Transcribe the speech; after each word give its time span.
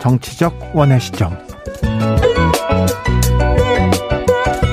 정치적 0.00 0.72
원의 0.74 1.00
시점 1.00 1.36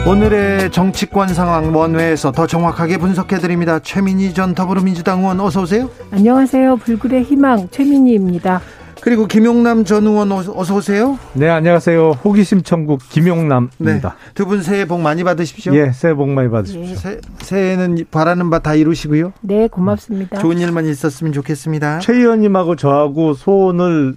오늘의 0.07 0.71
정치권 0.71 1.29
상황 1.29 1.75
원회에서 1.75 2.31
더 2.31 2.45
정확하게 2.45 2.97
분석해 2.99 3.39
드립니다. 3.39 3.79
최민희 3.79 4.35
전 4.35 4.53
더불어민주당 4.53 5.21
의원 5.21 5.39
어서 5.39 5.63
오세요. 5.63 5.89
안녕하세요. 6.11 6.77
불굴의 6.77 7.23
희망 7.23 7.67
최민희입니다. 7.71 8.61
그리고 9.01 9.25
김용남 9.27 9.83
전 9.83 10.05
의원 10.05 10.31
어서 10.31 10.75
오세요. 10.75 11.17
네, 11.33 11.49
안녕하세요. 11.49 12.11
호기심 12.23 12.61
천국 12.61 13.01
김용남입니다. 13.09 14.09
네, 14.09 14.31
두 14.35 14.45
분 14.45 14.61
새해 14.61 14.85
복 14.85 14.99
많이 15.01 15.23
받으십시오. 15.23 15.75
예, 15.75 15.91
새해 15.91 16.13
복 16.13 16.29
많이 16.29 16.49
받으십시오. 16.49 16.95
새, 16.97 17.19
새해는 17.39 18.05
바라는 18.11 18.51
바 18.51 18.59
다 18.59 18.75
이루시고요. 18.75 19.33
네, 19.41 19.67
고맙습니다. 19.67 20.37
좋은 20.39 20.59
일만 20.59 20.85
있었으면 20.85 21.33
좋겠습니다. 21.33 21.97
최 21.99 22.13
의원님하고 22.13 22.75
저하고 22.75 23.33
소원을 23.33 24.15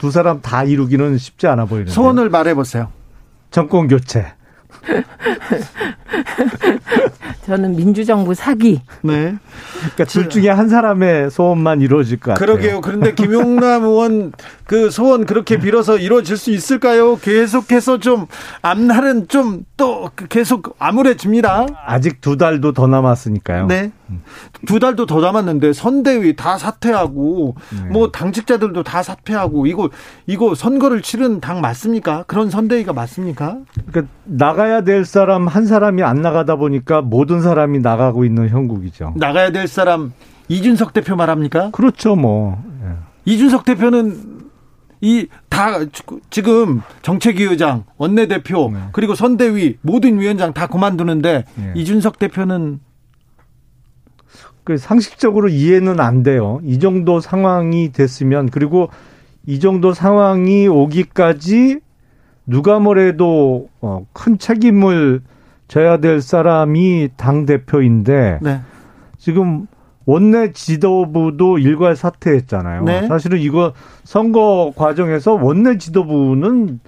두 0.00 0.10
사람 0.10 0.40
다 0.40 0.64
이루기는 0.64 1.18
쉽지 1.18 1.46
않아 1.46 1.66
보이는데. 1.66 1.92
소원을 1.92 2.30
말해 2.30 2.54
보세요. 2.54 2.88
정권 3.50 3.86
교체. 3.86 4.32
저는 7.46 7.76
민주정부 7.76 8.34
사기. 8.34 8.82
네. 9.02 9.36
그러니까 9.78 10.04
둘 10.04 10.28
중에 10.28 10.48
한 10.48 10.68
사람의 10.68 11.30
소원만 11.30 11.80
이루어질 11.80 12.20
것 12.20 12.32
같아요. 12.32 12.46
그러게요. 12.46 12.80
그런데 12.80 13.14
김용남 13.14 13.84
의원 13.84 14.32
그 14.64 14.90
소원 14.90 15.26
그렇게 15.26 15.58
빌어서 15.58 15.98
이루어질 15.98 16.36
수 16.36 16.50
있을까요? 16.50 17.16
계속해서 17.16 17.98
좀 17.98 18.26
앞날은 18.62 19.28
좀 19.28 19.64
또 19.80 20.10
계속 20.28 20.76
암울해집니다. 20.78 21.66
아직 21.86 22.20
두 22.20 22.36
달도 22.36 22.72
더 22.72 22.86
남았으니까요. 22.86 23.66
네. 23.66 23.92
두 24.66 24.78
달도 24.78 25.06
더 25.06 25.22
남았는데 25.22 25.72
선대위 25.72 26.36
다 26.36 26.58
사퇴하고 26.58 27.54
네. 27.70 27.88
뭐 27.88 28.10
당직자들도 28.10 28.82
다 28.82 29.02
사퇴하고 29.02 29.64
이거 29.64 29.88
이거 30.26 30.54
선거를 30.54 31.00
치른 31.00 31.40
당 31.40 31.62
맞습니까? 31.62 32.24
그런 32.26 32.50
선대위가 32.50 32.92
맞습니까? 32.92 33.56
그러니까 33.90 34.12
나가 34.24 34.59
야 34.68 34.82
될 34.82 35.04
사람 35.04 35.46
한 35.48 35.66
사람이 35.66 36.02
안 36.02 36.20
나가다 36.22 36.56
보니까 36.56 37.00
모든 37.02 37.40
사람이 37.40 37.78
나가고 37.80 38.24
있는 38.24 38.48
형국이죠. 38.48 39.14
나가야 39.16 39.52
될 39.52 39.68
사람 39.68 40.12
이준석 40.48 40.92
대표 40.92 41.16
말합니까? 41.16 41.70
그렇죠, 41.70 42.16
뭐. 42.16 42.62
예. 42.84 42.96
이준석 43.24 43.64
대표는 43.64 44.40
이 45.00 45.26
다 45.48 45.78
지금 46.30 46.80
정책위 47.02 47.42
의장, 47.44 47.84
원내대표, 47.98 48.70
네. 48.72 48.80
그리고 48.92 49.14
선대위 49.14 49.76
모든 49.82 50.18
위원장 50.18 50.54
다 50.54 50.66
그만두는데 50.68 51.44
네. 51.54 51.72
이준석 51.76 52.18
대표는 52.18 52.80
그 54.64 54.78
상식적으로 54.78 55.48
이해는 55.48 56.00
안 56.00 56.22
돼요. 56.22 56.60
이 56.64 56.78
정도 56.78 57.20
상황이 57.20 57.92
됐으면 57.92 58.48
그리고 58.50 58.88
이 59.46 59.58
정도 59.60 59.92
상황이 59.92 60.66
오기까지 60.66 61.80
누가 62.50 62.80
뭐래도 62.80 63.68
어, 63.80 64.04
큰 64.12 64.36
책임을 64.36 65.22
져야 65.68 65.98
될 65.98 66.20
사람이 66.20 67.10
당 67.16 67.46
대표인데 67.46 68.40
네. 68.42 68.60
지금 69.18 69.68
원내 70.04 70.52
지도부도 70.52 71.58
일괄 71.58 71.94
사퇴했잖아요. 71.94 72.82
네. 72.82 73.06
사실은 73.06 73.38
이거 73.38 73.72
선거 74.02 74.72
과정에서 74.74 75.34
원내 75.34 75.78
지도부는 75.78 76.80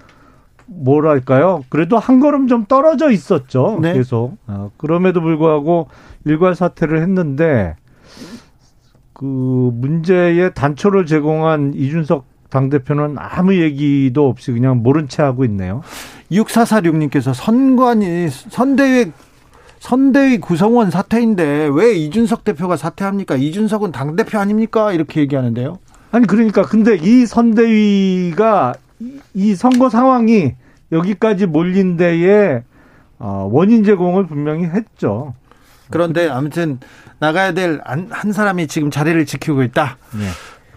뭐랄까요? 0.65 1.63
그래도 1.69 1.97
한 1.97 2.19
걸음 2.19 2.47
좀 2.47 2.65
떨어져 2.65 3.09
있었죠. 3.09 3.79
네. 3.81 3.93
계속. 3.93 4.35
어, 4.47 4.69
그럼에도 4.75 5.21
불구하고 5.21 5.87
일괄 6.25 6.55
사퇴를 6.55 7.01
했는데 7.01 7.77
그 9.13 9.23
문제의 9.73 10.53
단초를 10.53 11.05
제공한 11.05 11.73
이준석 11.73 12.32
당대표는 12.53 13.15
아무 13.17 13.55
얘기도 13.59 14.29
없이 14.29 14.51
그냥 14.51 14.83
모른 14.83 15.07
채 15.07 15.23
하고 15.23 15.43
있네요. 15.45 15.81
6446님께서 16.31 17.33
선관위, 17.33 18.29
선대위 18.29 19.11
선대위 19.79 20.37
구성원 20.37 20.91
사퇴인데 20.91 21.69
왜 21.73 21.93
이준석 21.93 22.43
대표가 22.43 22.77
사퇴합니까? 22.77 23.35
이준석은 23.35 23.91
당대표 23.91 24.37
아닙니까? 24.37 24.93
이렇게 24.93 25.19
얘기하는데요. 25.21 25.79
아니, 26.11 26.27
그러니까 26.27 26.61
근데 26.61 26.95
이 26.95 27.25
선대위가 27.25 28.75
이 29.33 29.55
선거 29.55 29.89
상황이 29.89 30.53
여기까지 30.91 31.47
몰린 31.47 31.97
데에 31.97 32.63
어, 33.19 33.49
원인 33.51 33.83
제공을 33.83 34.27
분명히 34.27 34.65
했죠. 34.65 35.33
그런데 35.89 36.29
아무튼 36.29 36.79
나가야 37.19 37.53
될 37.53 37.81
한 37.83 38.31
사람이 38.31 38.67
지금 38.67 38.91
자리를 38.91 39.25
지키고 39.25 39.63
있다. 39.63 39.97
네. 40.13 40.27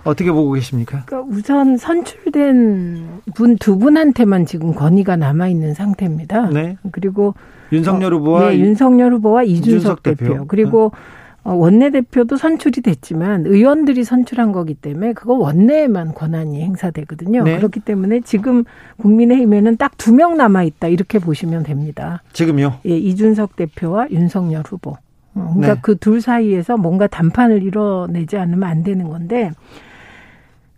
어떻게 0.06 0.30
보고 0.32 0.52
계십니까? 0.52 1.02
그러니까 1.06 1.34
우선 1.36 1.76
선출된 1.76 3.20
분 3.34 3.56
두 3.58 3.78
분한테만 3.78 4.46
지금 4.46 4.74
건의가 4.74 5.16
남아 5.16 5.48
있는 5.48 5.74
상태입니다. 5.74 6.50
네. 6.50 6.76
그리고 6.92 7.34
윤석열 7.72 8.14
후보와 8.14 8.46
어, 8.46 8.50
네, 8.50 8.58
윤석열 8.60 9.12
후보와 9.14 9.42
이준석, 9.42 9.66
이준석 9.68 10.02
대표. 10.02 10.24
대표. 10.32 10.46
그리고 10.46 10.92
네. 10.94 11.52
원내대표도 11.52 12.36
선출이 12.36 12.80
됐지만 12.80 13.46
의원들이 13.46 14.02
선출한 14.02 14.50
거기 14.52 14.74
때문에 14.74 15.12
그거 15.12 15.34
원내에만 15.34 16.12
권한이 16.14 16.60
행사되거든요. 16.60 17.44
네. 17.44 17.56
그렇기 17.58 17.80
때문에 17.80 18.20
지금 18.22 18.64
국민의힘에는 18.98 19.76
딱 19.76 19.92
두 19.96 20.12
명 20.12 20.36
남아 20.36 20.64
있다 20.64 20.88
이렇게 20.88 21.18
보시면 21.20 21.62
됩니다. 21.62 22.22
지금요? 22.32 22.74
예, 22.86 22.96
이준석 22.98 23.54
대표와 23.56 24.08
윤석열 24.10 24.62
후보. 24.66 24.96
어, 25.34 25.52
그러니까 25.54 25.74
네. 25.74 25.80
그둘 25.82 26.20
사이에서 26.20 26.76
뭔가 26.76 27.06
담판을 27.06 27.62
이뤄내지 27.62 28.36
않으면 28.38 28.64
안 28.68 28.82
되는 28.82 29.08
건데 29.08 29.50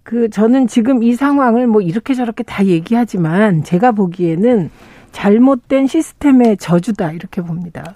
그 0.09 0.31
저는 0.31 0.69
지금 0.69 1.03
이 1.03 1.15
상황을 1.15 1.67
뭐 1.67 1.83
이렇게 1.83 2.15
저렇게 2.15 2.43
다 2.43 2.65
얘기하지만 2.65 3.63
제가 3.63 3.93
보기에는 3.93 4.71
잘못된 5.13 5.87
시스템의 5.87 6.57
저주다 6.57 7.13
이렇게 7.13 7.43
봅니다. 7.43 7.95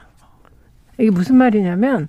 이게 0.98 1.10
무슨 1.10 1.36
말이냐면 1.36 2.08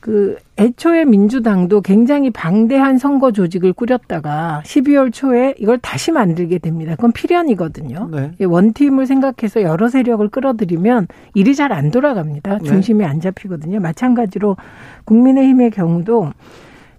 그 0.00 0.38
애초에 0.58 1.04
민주당도 1.04 1.82
굉장히 1.82 2.30
방대한 2.30 2.98
선거 2.98 3.30
조직을 3.30 3.74
꾸렸다가 3.74 4.60
12월 4.64 5.12
초에 5.12 5.54
이걸 5.56 5.78
다시 5.78 6.10
만들게 6.10 6.58
됩니다. 6.58 6.96
그건 6.96 7.12
필연이거든요. 7.12 8.08
네. 8.10 8.32
원팀을 8.44 9.06
생각해서 9.06 9.62
여러 9.62 9.88
세력을 9.88 10.28
끌어들이면 10.30 11.06
일이 11.34 11.54
잘 11.54 11.70
안 11.70 11.92
돌아갑니다. 11.92 12.58
네. 12.58 12.64
중심이 12.64 12.98
네. 12.98 13.04
안 13.04 13.20
잡히거든요. 13.20 13.78
마찬가지로 13.78 14.56
국민의힘의 15.04 15.70
경우도 15.70 16.32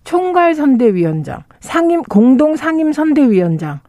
총괄 0.04 0.54
선대위원장, 0.56 1.44
상임 1.60 2.02
공동 2.04 2.56
상임 2.56 2.92
선대위원장. 2.92 3.80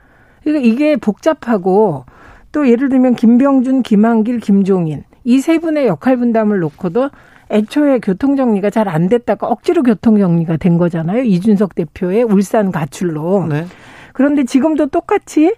그러니까 0.42 0.66
이게 0.66 0.96
복잡하고 0.96 2.04
또 2.52 2.68
예를 2.68 2.88
들면 2.88 3.14
김병준, 3.16 3.82
김한길, 3.82 4.40
김종인 4.40 5.04
이 5.24 5.40
세 5.40 5.58
분의 5.58 5.86
역할 5.86 6.16
분담을 6.16 6.58
놓고도 6.60 7.10
애초에 7.50 7.98
교통 7.98 8.36
정리가 8.36 8.70
잘 8.70 8.88
안 8.88 9.08
됐다가 9.08 9.46
억지로 9.48 9.82
교통 9.82 10.18
정리가 10.18 10.56
된 10.58 10.78
거잖아요. 10.78 11.22
이준석 11.22 11.74
대표의 11.74 12.22
울산 12.22 12.70
가출로. 12.70 13.46
네. 13.48 13.66
그런데 14.12 14.44
지금도 14.44 14.86
똑같이 14.86 15.54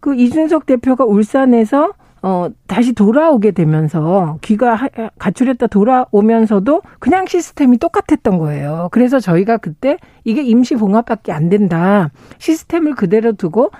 그 0.00 0.14
이준석 0.14 0.66
대표가 0.66 1.04
울산에서 1.04 1.92
어, 2.26 2.48
다시 2.66 2.92
돌아오게 2.92 3.52
되면서 3.52 4.38
귀가 4.42 4.76
가출했다 5.16 5.68
돌아오면서도 5.68 6.82
그냥 6.98 7.24
시스템이 7.24 7.78
똑같았던 7.78 8.38
거예요. 8.38 8.88
그래서 8.90 9.20
저희가 9.20 9.58
그때 9.58 9.96
이게 10.24 10.42
임시 10.42 10.74
봉합밖에 10.74 11.30
안 11.30 11.48
된다. 11.48 12.10
시스템을 12.38 12.96
그대로 12.96 13.30
두고 13.30 13.70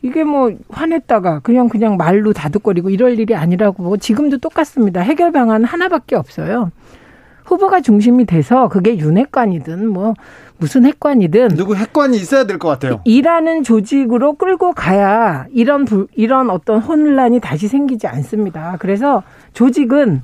이게 0.00 0.24
뭐 0.24 0.52
화냈다가 0.70 1.40
그냥 1.40 1.68
그냥 1.68 1.98
말로 1.98 2.32
다독거리고 2.32 2.88
이럴 2.88 3.18
일이 3.18 3.34
아니라고 3.34 3.98
지금도 3.98 4.38
똑같습니다. 4.38 5.02
해결 5.02 5.30
방안 5.30 5.62
하나밖에 5.62 6.16
없어요. 6.16 6.70
후보가 7.44 7.80
중심이 7.80 8.24
돼서 8.24 8.68
그게 8.68 8.96
윤핵관이든 8.98 9.88
뭐 9.88 10.14
무슨 10.58 10.84
핵관이든 10.86 11.48
누구 11.56 11.74
핵관이 11.74 12.16
있어야 12.16 12.44
될 12.44 12.58
것 12.58 12.68
같아요. 12.68 13.00
일하는 13.04 13.62
조직으로 13.64 14.34
끌고 14.34 14.72
가야 14.72 15.46
이런 15.52 15.84
불, 15.84 16.06
이런 16.14 16.50
어떤 16.50 16.78
혼란이 16.80 17.40
다시 17.40 17.66
생기지 17.68 18.06
않습니다. 18.06 18.76
그래서 18.78 19.22
조직은 19.54 20.22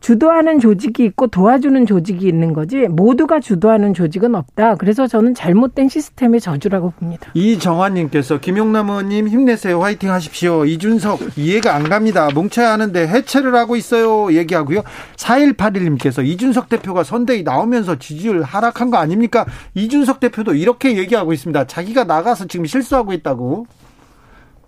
주도하는 0.00 0.60
조직이 0.60 1.04
있고 1.04 1.26
도와주는 1.26 1.86
조직이 1.86 2.28
있는 2.28 2.52
거지 2.52 2.86
모두가 2.88 3.40
주도하는 3.40 3.94
조직은 3.94 4.34
없다. 4.34 4.76
그래서 4.76 5.06
저는 5.06 5.34
잘못된 5.34 5.88
시스템의 5.88 6.40
저주라고 6.40 6.90
봅니다. 6.90 7.30
이정환님께서 7.34 8.38
김용남 8.40 8.88
의원님 8.88 9.28
힘내세요. 9.28 9.82
화이팅 9.82 10.10
하십시오. 10.10 10.64
이준석 10.64 11.36
이해가 11.36 11.74
안 11.74 11.88
갑니다. 11.88 12.28
뭉쳐야 12.32 12.72
하는데 12.72 13.06
해체를 13.06 13.54
하고 13.54 13.76
있어요. 13.76 14.32
얘기하고요. 14.32 14.82
4181님께서 15.16 16.24
이준석 16.24 16.68
대표가 16.68 17.02
선대위 17.02 17.42
나오면서 17.42 17.98
지지율 17.98 18.42
하락한 18.42 18.90
거 18.90 18.98
아닙니까? 18.98 19.46
이준석 19.74 20.20
대표도 20.20 20.54
이렇게 20.54 20.96
얘기하고 20.96 21.32
있습니다. 21.32 21.66
자기가 21.66 22.04
나가서 22.04 22.46
지금 22.46 22.66
실수하고 22.66 23.12
있다고. 23.12 23.66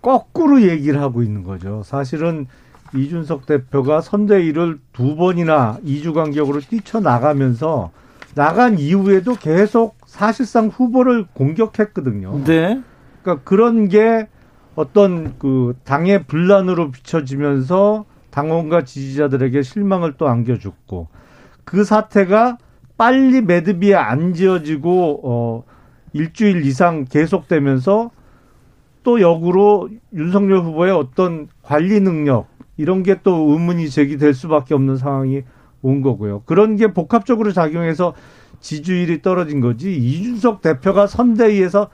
거꾸로 0.01 0.61
얘기를 0.63 0.99
하고 0.99 1.21
있는 1.21 1.43
거죠. 1.43 1.83
사실은 1.85 2.47
이준석 2.93 3.45
대표가 3.45 4.01
선대위를 4.01 4.79
두 4.93 5.15
번이나 5.15 5.77
2주 5.85 6.13
간격으로 6.13 6.59
뛰쳐나가면서 6.61 7.91
나간 8.35 8.79
이후에도 8.79 9.35
계속 9.35 9.95
사실상 10.05 10.67
후보를 10.67 11.25
공격했거든요. 11.33 12.43
네. 12.45 12.81
그러니까 13.21 13.43
그런 13.43 13.87
게 13.87 14.27
어떤 14.75 15.37
그 15.37 15.75
당의 15.83 16.23
분란으로 16.23 16.91
비춰지면서 16.91 18.05
당원과 18.29 18.85
지지자들에게 18.85 19.61
실망을 19.61 20.13
또 20.17 20.27
안겨줬고 20.27 21.07
그 21.65 21.83
사태가 21.83 22.57
빨리 22.97 23.41
매듭이 23.41 23.95
안 23.95 24.33
지어지고 24.33 25.21
어 25.23 25.63
일주일 26.13 26.65
이상 26.65 27.05
계속되면서 27.05 28.11
또 29.03 29.21
역으로 29.21 29.89
윤석열 30.13 30.59
후보의 30.59 30.91
어떤 30.91 31.47
관리 31.63 31.99
능력 31.99 32.47
이런 32.81 33.03
게 33.03 33.21
또 33.23 33.51
의문이 33.51 33.89
제기될 33.89 34.33
수밖에 34.33 34.73
없는 34.73 34.97
상황이 34.97 35.43
온 35.81 36.01
거고요. 36.01 36.41
그런 36.45 36.75
게 36.75 36.93
복합적으로 36.93 37.51
작용해서 37.51 38.13
지지율이 38.59 39.21
떨어진 39.21 39.61
거지 39.61 39.95
이준석 39.95 40.61
대표가 40.61 41.07
선대위에서 41.07 41.89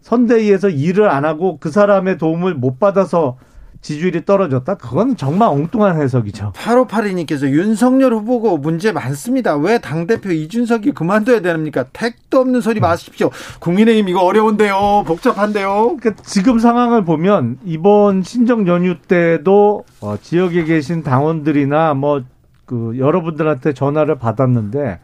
선대위에서 0.00 0.68
일을 0.70 1.08
안 1.08 1.24
하고 1.24 1.58
그 1.58 1.70
사람의 1.70 2.18
도움을 2.18 2.54
못 2.54 2.78
받아서 2.78 3.36
지지율이 3.80 4.24
떨어졌다? 4.24 4.74
그건 4.76 5.16
정말 5.16 5.48
엉뚱한 5.48 6.00
해석이죠. 6.00 6.52
8582님께서 6.54 7.48
윤석열 7.48 8.12
후보고 8.12 8.58
문제 8.58 8.92
많습니다. 8.92 9.56
왜 9.56 9.78
당대표 9.78 10.30
이준석이 10.30 10.92
그만둬야 10.92 11.40
됩니까? 11.40 11.84
택도 11.92 12.40
없는 12.40 12.60
소리 12.60 12.80
마십시오. 12.80 13.30
국민의힘 13.60 14.08
이거 14.08 14.20
어려운데요. 14.20 15.04
복잡한데요. 15.06 15.96
그러니까 16.00 16.22
지금 16.24 16.58
상황을 16.58 17.04
보면 17.04 17.58
이번 17.64 18.22
신정 18.22 18.66
연휴 18.66 18.98
때도 19.00 19.84
어, 20.00 20.16
지역에 20.20 20.64
계신 20.64 21.02
당원들이나 21.02 21.94
뭐 21.94 22.22
그 22.68 22.98
여러분들한테 22.98 23.72
전화를 23.72 24.18
받았는데 24.18 25.00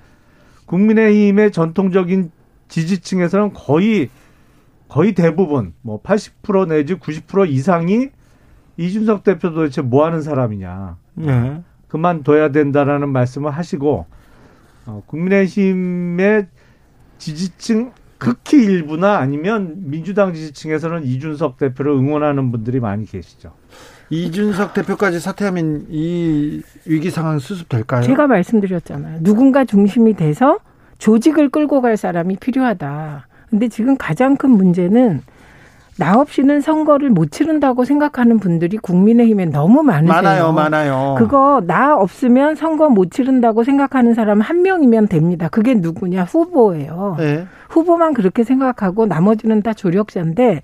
국민의힘의 0.67 1.51
전통적인 1.51 2.31
지지층에서는 2.69 3.55
거의 3.55 4.11
거의 4.87 5.15
대부분 5.15 5.73
뭐 5.81 6.01
80% 6.03 6.69
내지 6.69 6.95
90% 6.95 7.49
이상이 7.49 8.11
이준석 8.77 9.25
대표 9.25 9.53
도대체 9.53 9.83
뭐 9.83 10.05
하는 10.05 10.23
사람이냐. 10.23 10.97
네. 11.15 11.63
그만둬야 11.89 12.51
된다라는 12.51 13.09
말씀을 13.11 13.51
하시고, 13.51 14.07
어, 14.87 15.03
국민의힘의 15.07 16.49
지지층 17.19 17.93
극히 18.19 18.65
일부나 18.65 19.19
아니면 19.19 19.75
민주당 19.77 20.33
지지층에서는 20.33 21.05
이준석 21.05 21.59
대표를 21.59 21.93
응원하는 21.93 22.51
분들이 22.51 22.81
많이 22.81 23.05
계시죠. 23.05 23.53
이준석 24.11 24.75
대표까지 24.75 25.21
사퇴하면 25.21 25.87
이 25.91 26.63
위기 26.87 27.11
상황 27.11 27.39
수습될까요? 27.39 28.03
제가 28.03 28.27
말씀드렸잖아요. 28.27 29.23
누군가 29.23 29.65
중심이 29.65 30.15
돼서 30.15 30.59
조직을 30.99 31.51
끌고 31.51 31.81
갈 31.81 31.97
사람이 31.97 32.37
필요하다. 32.37 33.27
근데 33.51 33.69
지금 33.69 33.97
가장 33.97 34.37
큰 34.37 34.51
문제는 34.51 35.23
나 35.97 36.19
없이는 36.19 36.61
선거를 36.61 37.11
못 37.11 37.31
치른다고 37.31 37.85
생각하는 37.85 38.41
분들이 38.41 38.77
국민의힘에 38.79 39.47
너무 39.47 39.83
많으세요. 39.83 40.15
많아요, 40.15 40.53
많아요. 40.53 41.15
그거 41.19 41.63
나 41.67 41.97
없으면 41.97 42.57
선거 42.57 42.89
못 42.89 43.11
치른다고 43.11 43.63
생각하는 43.63 44.15
사람 44.15 44.41
한 44.41 44.63
명이면 44.63 45.09
됩니다. 45.09 45.49
그게 45.49 45.75
누구냐? 45.75 46.25
후보예요. 46.25 47.17
네. 47.19 47.47
후보만 47.69 48.15
그렇게 48.15 48.43
생각하고 48.43 49.07
나머지는 49.07 49.63
다 49.63 49.73
조력자인데 49.73 50.63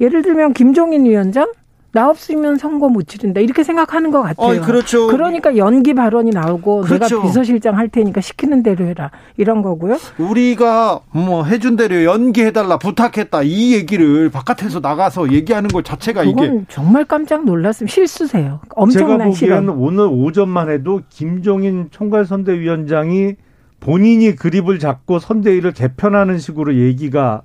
예를 0.00 0.22
들면 0.22 0.54
김종인 0.54 1.04
위원장 1.04 1.50
나 1.96 2.10
없으면 2.10 2.58
선거 2.58 2.90
못 2.90 3.08
치른다 3.08 3.40
이렇게 3.40 3.64
생각하는 3.64 4.10
것 4.10 4.20
같아요. 4.20 4.60
어, 4.60 4.66
그렇죠. 4.66 5.06
그러니까 5.06 5.56
연기 5.56 5.94
발언이 5.94 6.30
나오고 6.30 6.82
그렇죠. 6.82 7.16
내가 7.16 7.26
비서실장 7.26 7.78
할 7.78 7.88
테니까 7.88 8.20
시키는 8.20 8.62
대로 8.62 8.84
해라 8.84 9.10
이런 9.38 9.62
거고요. 9.62 9.96
우리가 10.18 11.00
뭐 11.12 11.44
해준 11.44 11.76
대로 11.76 12.04
연기해달라 12.04 12.78
부탁했다 12.78 13.44
이 13.44 13.72
얘기를 13.72 14.28
바깥에서 14.28 14.80
나가서 14.80 15.32
얘기하는 15.32 15.68
것 15.68 15.86
자체가 15.86 16.24
그건 16.24 16.44
이게 16.44 16.64
정말 16.68 17.06
깜짝 17.06 17.46
놀랐으면 17.46 17.88
실수세요. 17.88 18.60
제가 18.64 18.74
엄청난 18.74 19.18
보기에는 19.30 19.32
실언. 19.32 19.68
오늘 19.70 20.06
오전만 20.10 20.68
해도 20.68 21.00
김종인 21.08 21.88
총괄선대위원장이 21.92 23.36
본인이 23.80 24.36
그립을 24.36 24.78
잡고 24.78 25.18
선대위를 25.18 25.72
개편하는 25.72 26.38
식으로 26.38 26.76
얘기가 26.76 27.40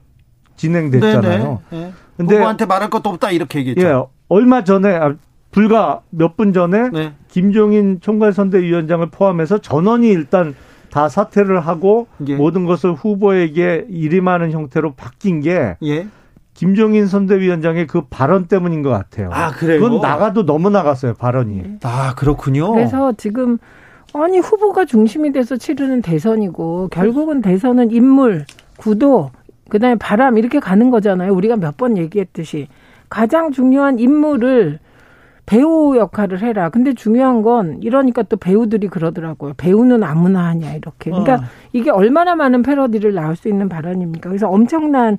진행됐잖아요. 0.57 1.61
네네. 1.69 1.83
네. 1.85 1.93
근데 2.17 2.35
후보한테 2.35 2.65
말할 2.65 2.89
것도 2.89 3.09
없다 3.09 3.31
이렇게 3.31 3.59
얘기했죠. 3.59 3.87
예, 3.87 4.20
얼마 4.31 4.63
전에 4.63 4.93
아, 4.95 5.13
불과 5.51 6.01
몇 6.09 6.37
분 6.37 6.53
전에 6.53 6.89
네. 6.89 7.13
김종인 7.27 7.99
총괄선대위원장을 7.99 9.05
포함해서 9.09 9.57
전원이 9.57 10.07
일단 10.09 10.55
다 10.89 11.09
사퇴를 11.09 11.59
하고 11.59 12.07
예. 12.27 12.35
모든 12.35 12.65
것을 12.65 12.93
후보에게 12.93 13.85
일임하는 13.89 14.51
형태로 14.51 14.93
바뀐 14.93 15.41
게 15.41 15.75
예. 15.83 16.07
김종인 16.53 17.07
선대위원장의 17.07 17.87
그 17.87 18.01
발언 18.09 18.45
때문인 18.45 18.81
것 18.81 18.89
같아요. 18.89 19.29
아, 19.33 19.51
그래요? 19.51 19.81
그건 19.81 19.99
나가도 20.01 20.45
너무 20.45 20.69
나갔어요 20.69 21.13
발언이. 21.15 21.63
아 21.83 22.13
그렇군요. 22.15 22.71
그래서 22.71 23.13
지금 23.17 23.57
아니 24.13 24.39
후보가 24.39 24.85
중심이 24.85 25.31
돼서 25.33 25.57
치르는 25.57 26.01
대선이고 26.01 26.89
결국은 26.89 27.41
대선은 27.41 27.91
인물, 27.91 28.45
구도, 28.77 29.31
그다음에 29.69 29.95
바람 29.95 30.37
이렇게 30.37 30.59
가는 30.59 30.89
거잖아요. 30.91 31.33
우리가 31.33 31.55
몇 31.57 31.75
번 31.77 31.97
얘기했듯이 31.97 32.67
가장 33.11 33.51
중요한 33.51 33.99
인물을 33.99 34.79
배우 35.45 35.97
역할을 35.97 36.41
해라. 36.41 36.69
근데 36.69 36.93
중요한 36.93 37.41
건 37.41 37.79
이러니까 37.81 38.23
또 38.23 38.37
배우들이 38.37 38.87
그러더라고요. 38.87 39.53
배우는 39.57 40.01
아무나 40.01 40.45
하냐 40.45 40.73
이렇게. 40.73 41.11
그러니까 41.11 41.35
어. 41.35 41.39
이게 41.73 41.91
얼마나 41.91 42.35
많은 42.35 42.61
패러디를 42.61 43.13
나올 43.13 43.35
수 43.35 43.49
있는 43.49 43.67
발언입니까? 43.67 44.29
그래서 44.29 44.47
엄청난 44.47 45.17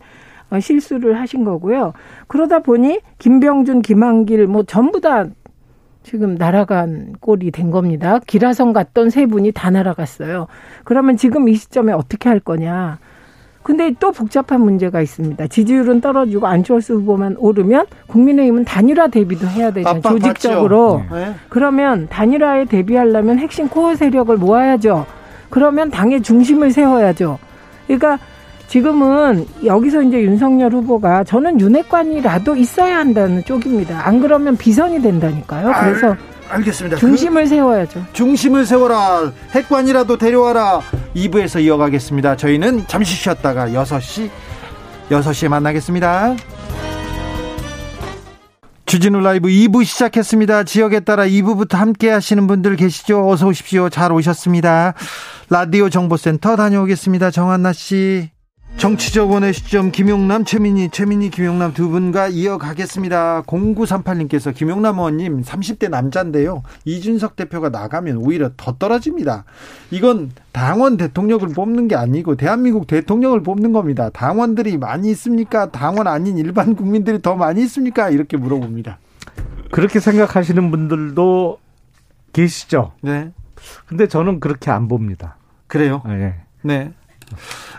어, 0.51 0.59
실수를 0.59 1.21
하신 1.21 1.45
거고요. 1.45 1.93
그러다 2.29 2.61
보니 2.61 3.01
김병준, 3.19 3.83
김한길 3.83 4.47
뭐 4.47 4.63
전부 4.63 5.03
다 5.03 5.27
지금 6.03 6.35
날아간 6.37 7.13
꼴이 7.21 7.51
된 7.51 7.71
겁니다. 7.71 8.19
기라성 8.27 8.73
갔던 8.73 9.11
세 9.11 9.27
분이 9.27 9.53
다 9.53 9.69
날아갔어요. 9.71 10.47
그러면 10.85 11.19
지금 11.19 11.47
이 11.49 11.55
시점에 11.55 11.93
어떻게 11.93 12.31
할 12.31 12.41
거냐? 12.41 12.99
근데 13.63 13.95
또 14.01 14.11
복잡한 14.11 14.61
문제가 14.61 15.01
있습니다. 15.01 15.47
지지율은 15.47 16.01
떨어지고 16.01 16.47
안철수 16.47 16.95
후보만 16.95 17.37
오르면 17.39 17.87
국민의힘은 18.09 18.65
단일화 18.65 19.09
대비도 19.09 19.47
해야. 19.47 19.69
압박 19.85 20.03
조직적으로. 20.03 21.03
네. 21.13 21.35
그러면 21.49 22.09
단일화에 22.09 22.65
대비하려면 22.65 23.39
핵심 23.39 23.69
코어 23.69 23.95
세력을 23.95 24.37
모아야죠. 24.37 25.07
그러면 25.51 25.91
당의 25.91 26.23
중심을 26.23 26.73
세워야죠. 26.73 27.39
그러니까 27.87 28.19
지금은 28.67 29.45
여기서 29.65 30.03
이제 30.03 30.23
윤석열 30.23 30.73
후보가 30.73 31.25
저는 31.25 31.61
윤핵관이라도 31.61 32.57
있어야 32.57 32.99
한다는 32.99 33.45
쪽입니다. 33.45 34.07
안 34.07 34.21
그러면 34.21 34.57
비선이 34.57 35.03
된다니까요. 35.03 35.73
그래서 35.79 36.17
알겠습니다. 36.53 36.97
중심을 36.99 37.47
세워야죠. 37.47 38.01
그 38.01 38.13
중심을 38.13 38.67
세워라. 38.67 39.33
핵관이라도 39.53 40.19
데려와라. 40.19 40.81
2부에서 41.17 41.63
이어가겠습니다. 41.63 42.37
저희는 42.37 42.87
잠시 42.87 43.15
쉬었다가 43.15 43.69
6시 43.69 44.31
6시에 45.11 45.49
만나겠습니다. 45.49 46.37
주진우 48.85 49.21
라이브 49.21 49.49
2부 49.49 49.85
시작했습니다. 49.87 50.65
지역에 50.65 51.01
따라 51.01 51.25
2부부터 51.25 51.77
함께 51.77 52.11
하시는 52.11 52.47
분들 52.47 52.77
계시죠? 52.77 53.27
어서 53.27 53.47
오십시오. 53.47 53.89
잘 53.89 54.13
오셨습니다. 54.13 54.93
라디오 55.49 55.89
정보센터 55.89 56.57
다녀오겠습니다. 56.57 57.31
정한나 57.31 57.73
씨. 57.73 58.32
정치적 58.77 59.31
원의 59.31 59.53
시점 59.53 59.93
김용남, 59.93 60.45
최민희, 60.45 60.91
최민희, 60.91 61.31
김용남 61.31 61.73
두 61.73 61.89
분과 61.89 62.29
이어가겠습니다. 62.29 63.43
0938님께서 63.43 64.53
김용남 64.53 64.99
의원님 64.99 65.43
30대 65.43 65.89
남자인데요. 65.89 66.63
이준석 66.85 67.37
대표가 67.37 67.69
나가면 67.69 68.17
오히려 68.17 68.51
더 68.57 68.77
떨어집니다. 68.79 69.45
이건 69.93 70.33
당원 70.51 70.97
대통령을 70.97 71.51
뽑는 71.51 71.87
게 71.87 71.95
아니고 71.95 72.35
대한민국 72.35 72.89
대통령을 72.89 73.43
뽑는 73.43 73.73
겁니다. 73.73 74.11
당원들이 74.11 74.79
많이 74.79 75.11
있습니까? 75.11 75.71
당원 75.71 76.09
아닌 76.09 76.37
일반 76.37 76.75
국민들이 76.75 77.23
더 77.23 77.37
많이 77.37 77.63
있습니까? 77.63 78.11
이렇게 78.11 78.37
물어봅니다. 78.37 78.99
그렇게 79.71 80.01
생각하시는 80.01 80.71
분들도 80.71 81.59
계시죠. 82.33 82.93
네. 83.01 83.31
근데 83.87 84.09
저는 84.09 84.41
그렇게 84.41 84.71
안 84.71 84.89
봅니다. 84.89 85.37
그래요? 85.69 86.03
네. 86.05 86.35
네. 86.63 86.93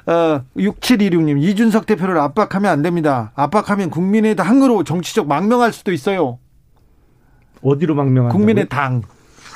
어, 0.05 0.41
6726님, 0.57 1.41
이준석 1.41 1.85
대표를 1.85 2.17
압박하면 2.17 2.71
안 2.71 2.81
됩니다. 2.81 3.31
압박하면 3.35 3.89
국민의당으로 3.89 4.83
정치적 4.83 5.27
망명할 5.27 5.71
수도 5.73 5.91
있어요. 5.91 6.39
어디로 7.61 7.95
망명한 7.95 8.31
국민의당. 8.31 9.03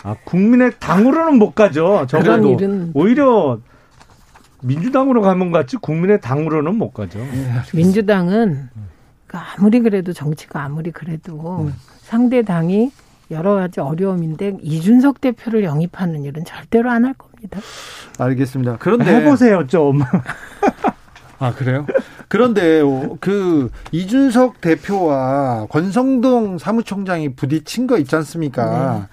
아, 0.03 0.15
국민의당으로는 0.23 1.37
못 1.37 1.53
가죠. 1.53 2.05
적어도 2.07 2.53
일은... 2.53 2.91
오히려 2.93 3.59
민주당으로 4.61 5.21
가면 5.21 5.51
같지 5.51 5.77
국민의당으로는 5.77 6.75
못 6.75 6.93
가죠. 6.93 7.19
민주당은 7.73 8.69
아무리 9.31 9.81
그래도 9.81 10.13
정치가 10.13 10.63
아무리 10.63 10.91
그래도 10.91 11.65
음. 11.65 11.73
상대 12.01 12.41
당이 12.41 12.91
여러 13.31 13.55
가지 13.55 13.79
어려움인데 13.79 14.57
이준석 14.61 15.19
대표를 15.21 15.63
영입하는 15.63 16.23
일은 16.23 16.45
절대로 16.45 16.89
안 16.91 17.05
할 17.05 17.13
겁니다. 17.13 17.59
알겠습니다. 18.17 18.77
그런데 18.79 19.13
해보세요 19.15 19.67
좀. 19.67 20.01
아 21.39 21.53
그래요? 21.53 21.85
그런데 22.29 22.81
그 23.19 23.69
이준석 23.91 24.59
대표와 24.61 25.67
권성동 25.69 26.57
사무총장이 26.57 27.35
부딪힌 27.35 27.85
거 27.85 27.97
있지 27.99 28.15
않습니까? 28.15 29.07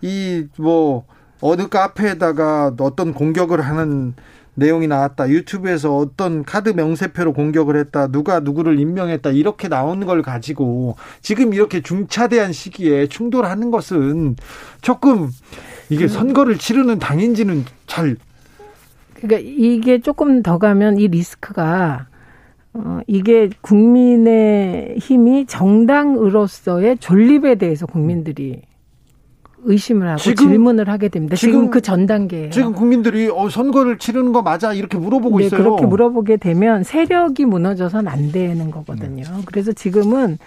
네. 0.00 0.48
이뭐 0.60 1.04
어느 1.40 1.68
카페에다가 1.68 2.72
어떤 2.80 3.12
공격을 3.12 3.60
하는 3.62 4.14
내용이 4.56 4.88
나왔다. 4.88 5.28
유튜브에서 5.28 5.96
어떤 5.96 6.42
카드 6.42 6.70
명세표로 6.70 7.32
공격을 7.32 7.76
했다. 7.76 8.08
누가 8.08 8.40
누구를 8.40 8.80
임명했다. 8.80 9.30
이렇게 9.30 9.68
나오는 9.68 10.06
걸 10.06 10.22
가지고 10.22 10.96
지금 11.20 11.54
이렇게 11.54 11.80
중차대한 11.82 12.52
시기에 12.52 13.06
충돌하는 13.06 13.70
것은 13.70 14.36
조금 14.80 15.30
이게 15.90 16.06
그 16.06 16.12
선거를 16.12 16.58
치르는 16.58 16.98
당인지는 16.98 17.64
잘 17.86 18.16
그러니까 19.14 19.40
이게 19.42 20.00
조금 20.00 20.42
더 20.42 20.58
가면 20.58 20.98
이 20.98 21.08
리스크가 21.08 22.08
어, 22.74 23.00
이게 23.06 23.48
국민의 23.62 24.96
힘이 24.98 25.46
정당으로서의 25.46 26.98
존립에 26.98 27.54
대해서 27.54 27.86
국민들이 27.86 28.62
의심을 29.64 30.08
하고 30.08 30.18
지금, 30.18 30.48
질문을 30.48 30.88
하게 30.88 31.08
됩니다. 31.08 31.36
지금, 31.36 31.52
지금 31.52 31.70
그 31.70 31.80
전 31.80 32.06
단계에 32.06 32.50
지금 32.50 32.72
국민들이 32.72 33.28
어, 33.28 33.48
선거를 33.48 33.98
치르는 33.98 34.32
거 34.32 34.42
맞아 34.42 34.72
이렇게 34.72 34.98
물어보고 34.98 35.38
네, 35.38 35.46
있어요. 35.46 35.62
그렇게 35.62 35.86
물어보게 35.86 36.36
되면 36.36 36.82
세력이 36.82 37.44
무너져서는 37.46 38.10
안 38.10 38.32
되는 38.32 38.70
거거든요. 38.70 39.22
네. 39.24 39.42
그래서 39.46 39.72
지금은 39.72 40.38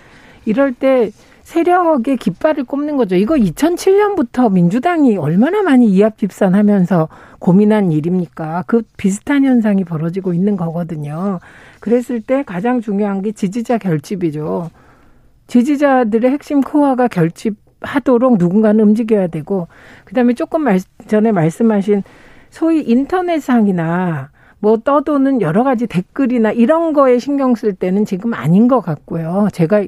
이럴 0.46 0.74
때 0.74 1.12
세력의 1.44 2.18
깃발을 2.18 2.64
꼽는 2.66 2.96
거죠. 2.96 3.16
이거 3.16 3.34
2007년부터 3.36 4.52
민주당이 4.52 5.18
얼마나 5.18 5.64
많이 5.64 5.88
이합 5.88 6.18
집산하면서 6.18 7.10
고민한 7.40 7.92
일입니까? 7.92 8.66
그 8.68 8.84
비슷한 8.98 9.44
현상이 9.44 9.84
벌어지고 9.84 10.34
있는 10.34 10.56
거거든요. 10.56 11.40
그랬을 11.80 12.22
때 12.22 12.44
가장 12.44 12.82
중요한 12.82 13.24
게 13.24 13.32
지지자 13.32 13.80
결집이죠. 13.80 14.70
지지자들의 15.48 16.30
핵심 16.30 16.62
코어가 16.62 17.08
결집 17.08 17.56
하도록 17.82 18.38
누군가는 18.38 18.80
움직여야 18.84 19.28
되고 19.28 19.68
그다음에 20.06 20.34
조금 20.34 20.64
말, 20.64 20.80
전에 21.08 21.32
말씀하신 21.32 22.04
소위 22.50 22.82
인터넷상이나 22.82 24.30
뭐 24.60 24.78
떠도는 24.78 25.42
여러 25.42 25.64
가지 25.64 25.88
댓글이나 25.88 26.52
이런 26.52 26.94
거에 26.94 27.20
신경 27.20 27.56
쓸 27.56 27.74
때는 27.74 28.06
지금 28.06 28.34
아닌 28.34 28.68
것 28.68 28.82
같고요. 28.82 29.48
제가 29.54 29.86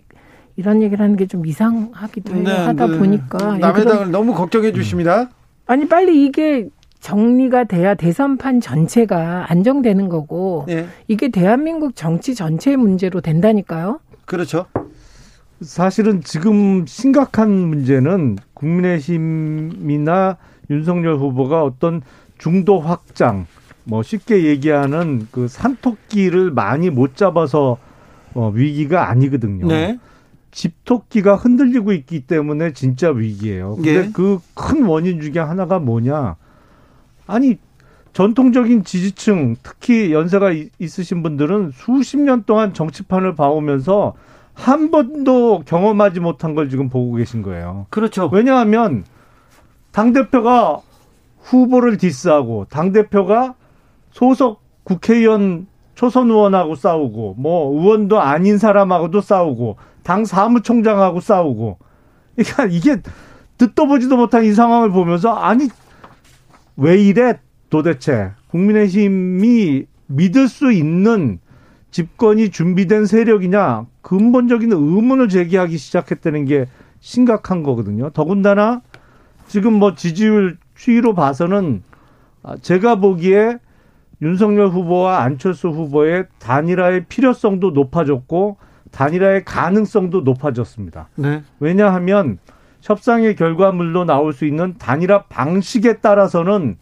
이런 0.55 0.81
얘기를 0.81 1.03
하는 1.03 1.15
게 1.17 1.25
좀 1.25 1.45
이상하기도 1.45 2.33
해요. 2.35 2.43
네, 2.43 2.51
하다 2.51 2.87
네. 2.87 2.97
보니까 2.97 3.57
남의 3.57 3.85
당을 3.85 4.11
너무 4.11 4.33
걱정해 4.33 4.71
주십니다. 4.71 5.29
아니 5.65 5.87
빨리 5.87 6.23
이게 6.25 6.67
정리가 6.99 7.63
돼야 7.65 7.95
대선판 7.95 8.61
전체가 8.61 9.45
안정되는 9.49 10.07
거고 10.07 10.65
네. 10.67 10.85
이게 11.07 11.29
대한민국 11.29 11.95
정치 11.95 12.35
전체의 12.35 12.77
문제로 12.77 13.21
된다니까요. 13.21 13.99
그렇죠. 14.25 14.65
사실은 15.61 16.21
지금 16.21 16.85
심각한 16.87 17.51
문제는 17.51 18.37
국민의힘이나 18.55 20.37
윤석열 20.69 21.17
후보가 21.17 21.63
어떤 21.63 22.01
중도 22.37 22.79
확장, 22.79 23.45
뭐 23.83 24.01
쉽게 24.01 24.45
얘기하는 24.45 25.27
그 25.31 25.47
산토끼를 25.47 26.51
많이 26.51 26.89
못 26.89 27.15
잡아서 27.15 27.77
어, 28.33 28.49
위기가 28.49 29.09
아니거든요. 29.09 29.67
네. 29.67 29.99
집토끼가 30.49 31.35
흔들리고 31.35 31.93
있기 31.93 32.21
때문에 32.21 32.73
진짜 32.73 33.09
위기예요. 33.09 33.75
근데 33.75 33.95
예. 33.95 34.09
그큰 34.11 34.85
원인 34.85 35.21
중에 35.21 35.39
하나가 35.39 35.79
뭐냐? 35.79 36.35
아니 37.27 37.57
전통적인 38.13 38.83
지지층, 38.83 39.55
특히 39.63 40.11
연세가 40.11 40.51
있으신 40.79 41.23
분들은 41.23 41.71
수십 41.73 42.19
년 42.19 42.43
동안 42.43 42.73
정치판을 42.73 43.35
봐오면서 43.35 44.15
한 44.53 44.91
번도 44.91 45.63
경험하지 45.65 46.19
못한 46.19 46.55
걸 46.55 46.69
지금 46.69 46.89
보고 46.89 47.15
계신 47.15 47.41
거예요. 47.41 47.87
그렇죠. 47.89 48.29
왜냐하면 48.31 49.03
당대표가 49.91 50.81
후보를 51.39 51.97
디스하고 51.97 52.65
당대표가 52.69 53.55
소속 54.11 54.61
국회의원 54.83 55.67
초선 55.95 56.29
의원하고 56.29 56.75
싸우고 56.75 57.35
뭐 57.37 57.73
의원도 57.73 58.19
아닌 58.19 58.57
사람하고도 58.57 59.21
싸우고 59.21 59.77
당 60.03 60.25
사무총장하고 60.25 61.19
싸우고 61.19 61.77
그러니까 62.35 62.65
이게 62.65 62.97
듣도 63.57 63.87
보지도 63.87 64.17
못한 64.17 64.43
이 64.43 64.53
상황을 64.53 64.89
보면서 64.91 65.33
아니 65.33 65.67
왜 66.77 66.97
이래 66.97 67.39
도대체 67.69 68.31
국민의힘이 68.49 69.85
믿을 70.07 70.47
수 70.47 70.71
있는 70.71 71.39
집권이 71.91 72.49
준비된 72.49 73.05
세력이냐 73.05 73.85
근본적인 74.01 74.71
의문을 74.71 75.29
제기하기 75.29 75.77
시작했다는 75.77 76.45
게 76.45 76.67
심각한 76.99 77.63
거거든요. 77.63 78.09
더군다나 78.11 78.81
지금 79.47 79.73
뭐 79.73 79.95
지지율 79.95 80.57
추이로 80.75 81.13
봐서는 81.13 81.83
아, 82.43 82.55
제가 82.57 82.95
보기에 82.95 83.57
윤석열 84.21 84.67
후보와 84.67 85.23
안철수 85.23 85.69
후보의 85.69 86.25
단일화의 86.39 87.05
필요성도 87.05 87.71
높아졌고 87.71 88.57
단일화의 88.91 89.45
가능성도 89.45 90.21
높아졌습니다. 90.21 91.09
네. 91.15 91.43
왜냐하면 91.59 92.37
협상의 92.81 93.35
결과물로 93.35 94.05
나올 94.05 94.33
수 94.33 94.45
있는 94.45 94.75
단일화 94.77 95.23
방식에 95.23 95.97
따라서는 95.97 96.77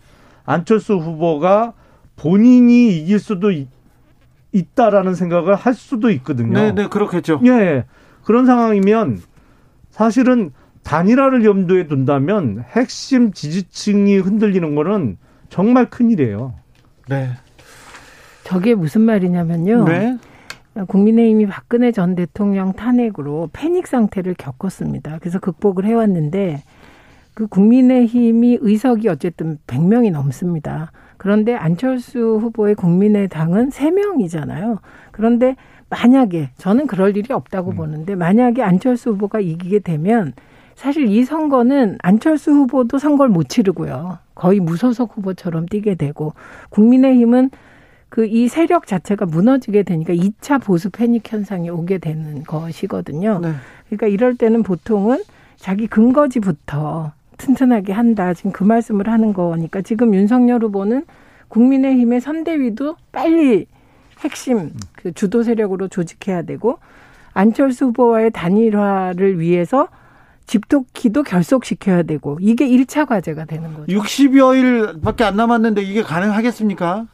안철수 0.45 0.95
후보가 0.95 1.73
본인이 2.15 2.97
이길 2.97 3.19
수도 3.19 3.51
있다라는 4.51 5.15
생각을 5.15 5.55
할 5.55 5.73
수도 5.73 6.09
있거든요. 6.11 6.53
네, 6.53 6.71
네, 6.73 6.87
그렇겠죠. 6.87 7.41
예. 7.45 7.85
그런 8.23 8.45
상황이면 8.45 9.19
사실은 9.91 10.51
단일화를 10.83 11.45
염두에 11.45 11.87
둔다면 11.87 12.63
핵심 12.69 13.31
지지층이 13.31 14.17
흔들리는 14.17 14.75
거는 14.75 15.17
정말 15.49 15.89
큰일이에요. 15.89 16.53
네. 17.07 17.29
저게 18.43 18.75
무슨 18.75 19.01
말이냐면요. 19.01 19.85
네. 19.85 20.17
국민의힘이 20.87 21.47
박근혜 21.47 21.91
전 21.91 22.15
대통령 22.15 22.73
탄핵으로 22.73 23.49
패닉 23.51 23.87
상태를 23.87 24.35
겪었습니다. 24.37 25.17
그래서 25.19 25.39
극복을 25.39 25.85
해왔는데 25.85 26.63
그 27.33 27.47
국민의힘이 27.47 28.59
의석이 28.61 29.07
어쨌든 29.07 29.57
100명이 29.67 30.11
넘습니다. 30.11 30.91
그런데 31.17 31.55
안철수 31.55 32.39
후보의 32.41 32.75
국민의당은 32.75 33.69
3명이잖아요. 33.69 34.79
그런데 35.11 35.55
만약에 35.89 36.51
저는 36.57 36.87
그럴 36.87 37.17
일이 37.17 37.33
없다고 37.33 37.71
음. 37.71 37.75
보는데 37.75 38.15
만약에 38.15 38.61
안철수 38.61 39.11
후보가 39.11 39.39
이기게 39.39 39.79
되면 39.79 40.33
사실 40.75 41.07
이 41.07 41.25
선거는 41.25 41.97
안철수 42.01 42.51
후보도 42.51 42.99
선거를 42.99 43.31
못 43.31 43.49
치르고요. 43.49 44.19
거의 44.35 44.59
무소속 44.59 45.17
후보처럼 45.17 45.65
뛰게 45.65 45.95
되고 45.95 46.33
국민의힘은 46.69 47.49
그 48.09 48.25
이 48.25 48.47
세력 48.47 48.87
자체가 48.87 49.25
무너지게 49.27 49.83
되니까 49.83 50.13
2차 50.13 50.61
보수 50.61 50.89
패닉 50.89 51.31
현상이 51.31 51.69
오게 51.69 51.99
되는 51.99 52.43
것이거든요. 52.43 53.39
네. 53.39 53.53
그러니까 53.87 54.07
이럴 54.07 54.35
때는 54.35 54.63
보통은 54.63 55.23
자기 55.57 55.87
근거지부터 55.87 57.11
튼튼하게 57.49 57.93
한다. 57.93 58.33
지금 58.35 58.51
그 58.51 58.63
말씀을 58.63 59.07
하는 59.09 59.33
거니까 59.33 59.81
지금 59.81 60.13
윤석열 60.13 60.63
후보는 60.63 61.05
국민의힘의 61.47 62.21
선대위도 62.21 62.95
빨리 63.11 63.65
핵심 64.19 64.71
그 64.95 65.11
주도 65.13 65.41
세력으로 65.41 65.87
조직해야 65.87 66.43
되고 66.43 66.77
안철수 67.33 67.85
후보와의 67.87 68.31
단일화를 68.31 69.39
위해서 69.39 69.87
집토끼도 70.45 71.23
결속시켜야 71.23 72.03
되고 72.03 72.37
이게 72.41 72.67
1차 72.67 73.07
과제가 73.07 73.45
되는 73.45 73.73
거죠. 73.73 73.85
60여일 73.85 75.01
밖에 75.01 75.23
안 75.23 75.35
남았는데 75.35 75.81
이게 75.81 76.01
가능하겠습니까? 76.03 77.05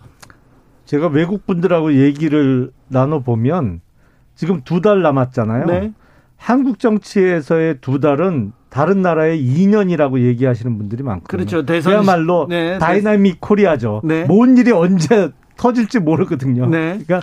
제가 0.86 1.08
외국 1.08 1.46
분들하고 1.46 1.94
얘기를 1.94 2.72
나눠 2.88 3.20
보면 3.20 3.82
지금 4.36 4.62
두 4.63 4.82
달 4.82 5.01
남았잖아요. 5.01 5.65
네. 5.65 5.94
한국 6.38 6.79
정치에서의 6.79 7.79
두 7.82 8.00
달은 8.00 8.51
다른 8.75 9.01
나라의 9.01 9.41
2년이라고 9.41 10.20
얘기하시는 10.20 10.77
분들이 10.77 11.01
많거든요. 11.01 11.27
그렇죠. 11.38 11.65
대선 11.65 11.94
그야말로 11.94 12.46
네, 12.50 12.77
dynamic 12.77 13.39
Korea죠. 13.39 14.01
네. 14.03 14.25
뭔 14.25 14.58
일이 14.58 14.70
언제 14.74 15.32
터질지 15.55 16.00
모르거든요. 16.00 16.65
네. 16.65 17.00
그러니까 17.08 17.22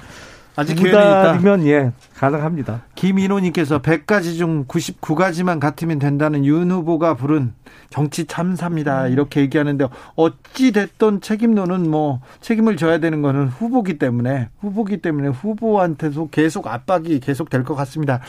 아직 0.55 0.75
기회는 0.75 0.99
있다. 1.01 1.67
예, 1.67 1.93
가능합니다. 2.17 2.83
김인호님께서 2.95 3.81
100가지 3.81 4.37
중 4.37 4.67
99가지만 4.67 5.61
같으면 5.61 5.99
된다는 5.99 6.45
윤 6.45 6.71
후보가 6.71 7.15
부른 7.15 7.55
정치 7.89 8.27
참사입니다. 8.27 9.07
음. 9.07 9.13
이렇게 9.13 9.41
얘기하는데 9.41 9.87
어찌 10.15 10.73
됐던 10.73 11.21
책임론은 11.23 11.91
뭐 11.91 12.21
책임을 12.41 12.77
져야 12.77 12.99
되는 12.99 13.23
거는 13.23 13.49
후보기 13.49 13.99
때문에 13.99 14.49
후보기 14.61 14.99
때문에 14.99 15.29
후보한테도 15.29 16.29
계속 16.31 16.67
압박이 16.67 17.21
계속 17.21 17.49
될 17.49 17.63
것 17.65 17.75
같습니다. 17.77 18.21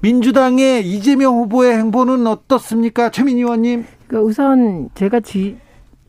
민주당의 0.00 0.86
이재명 0.86 1.34
후보의 1.38 1.76
행보는 1.76 2.26
어떻습니까, 2.26 3.10
최민 3.10 3.36
의원님? 3.38 3.84
그러니까 4.06 4.26
우선 4.28 4.88
제가 4.94 5.20
지 5.20 5.58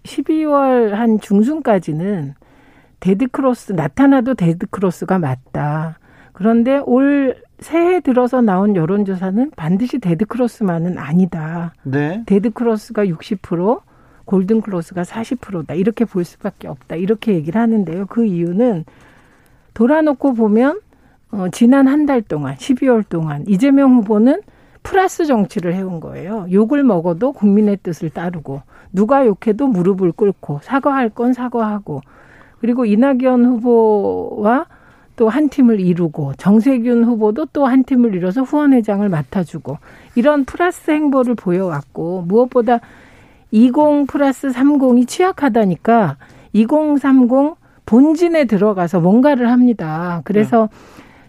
12월 0.03 0.91
한 0.91 1.19
중순까지는 1.19 2.35
데드크로스 2.99 3.73
나타나도 3.73 4.33
데드크로스가 4.35 5.19
맞다. 5.19 5.99
그런데 6.33 6.77
올 6.85 7.35
새해 7.59 7.99
들어서 7.99 8.41
나온 8.41 8.75
여론조사는 8.75 9.51
반드시 9.55 9.99
데드크로스만은 9.99 10.97
아니다. 10.97 11.73
네. 11.83 12.23
데드크로스가 12.27 13.05
60%, 13.05 13.81
골든크로스가 14.25 15.03
40%다. 15.03 15.73
이렇게 15.73 16.05
볼 16.05 16.23
수밖에 16.23 16.67
없다. 16.67 16.95
이렇게 16.95 17.33
얘기를 17.33 17.59
하는데요. 17.59 18.05
그 18.07 18.25
이유는 18.25 18.85
돌아놓고 19.73 20.33
보면 20.33 20.81
어, 21.31 21.47
지난 21.51 21.87
한 21.87 22.05
달 22.05 22.21
동안, 22.21 22.55
12월 22.55 23.07
동안 23.07 23.43
이재명 23.47 23.95
후보는 23.97 24.41
플러스 24.81 25.25
정치를 25.25 25.73
해온 25.75 25.99
거예요. 25.99 26.47
욕을 26.51 26.83
먹어도 26.83 27.33
국민의 27.33 27.77
뜻을 27.83 28.09
따르고 28.09 28.61
누가 28.93 29.25
욕해도 29.25 29.67
무릎을 29.67 30.13
꿇고 30.13 30.61
사과할 30.63 31.09
건 31.09 31.33
사과하고 31.33 32.01
그리고 32.59 32.85
이낙연 32.85 33.45
후보와 33.45 34.65
또 35.15 35.29
한 35.29 35.49
팀을 35.49 35.79
이루고 35.79 36.33
정세균 36.37 37.03
후보도 37.03 37.47
또 37.47 37.65
한 37.65 37.83
팀을 37.83 38.13
이뤄서 38.13 38.43
후원회장을 38.43 39.07
맡아주고 39.09 39.77
이런 40.15 40.45
플러스 40.45 40.91
행보를 40.91 41.33
보여왔고 41.35 42.23
무엇보다 42.27 42.79
20 43.51 43.73
플러스 44.07 44.49
30이 44.49 45.07
취약하다니까 45.07 46.17
2030 46.53 47.55
본진에 47.85 48.45
들어가서 48.45 48.99
뭔가를 48.99 49.49
합니다. 49.49 50.21
그래서 50.23 50.69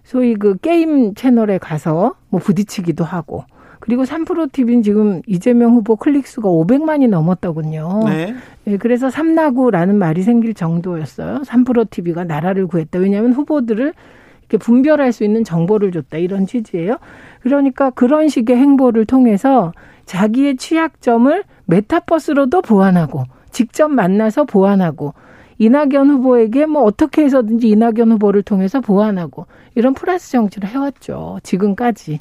소위 0.05 0.35
그 0.35 0.57
게임 0.59 1.15
채널에 1.15 1.59
가서 1.59 2.15
뭐 2.29 2.41
부딪히기도 2.41 3.05
하고 3.05 3.45
그리고 3.89 4.05
3프로 4.05 4.53
TV는 4.53 4.83
지금 4.83 5.23
이재명 5.27 5.73
후보 5.73 5.97
클릭 5.97 6.27
수가 6.27 6.51
500만이 6.51 7.09
넘었더군요. 7.09 8.03
네. 8.05 8.35
네. 8.65 8.77
그래서 8.77 9.09
삼나구라는 9.09 9.97
말이 9.97 10.23
생길 10.23 10.53
정도였어요. 10.53 11.41
3프로 11.47 11.89
TV가 11.89 12.25
나라를 12.25 12.67
구했다. 12.67 12.99
왜냐하면 12.99 13.33
후보들을 13.33 13.95
이렇게 14.43 14.59
분별할 14.59 15.13
수 15.13 15.25
있는 15.25 15.43
정보를 15.43 15.91
줬다. 15.91 16.19
이런 16.19 16.47
취지예요. 16.47 16.99
그러니까 17.41 17.89
그런 17.89 18.29
식의 18.29 18.59
행보를 18.59 19.07
통해서 19.07 19.73
자기의 20.05 20.59
취약점을 20.59 21.43
메타버스로도 21.65 22.61
보완하고 22.61 23.25
직접 23.53 23.89
만나서 23.89 24.45
보완하고 24.45 25.15
이낙연 25.57 26.11
후보에게 26.11 26.67
뭐 26.67 26.83
어떻게 26.83 27.25
해서든지 27.25 27.71
이낙연 27.71 28.13
후보를 28.13 28.43
통해서 28.43 28.83
보완하고 28.83 29.47
이런 29.75 29.95
플러스 29.95 30.31
정치를 30.31 30.69
해왔죠. 30.69 31.39
지금까지. 31.43 32.21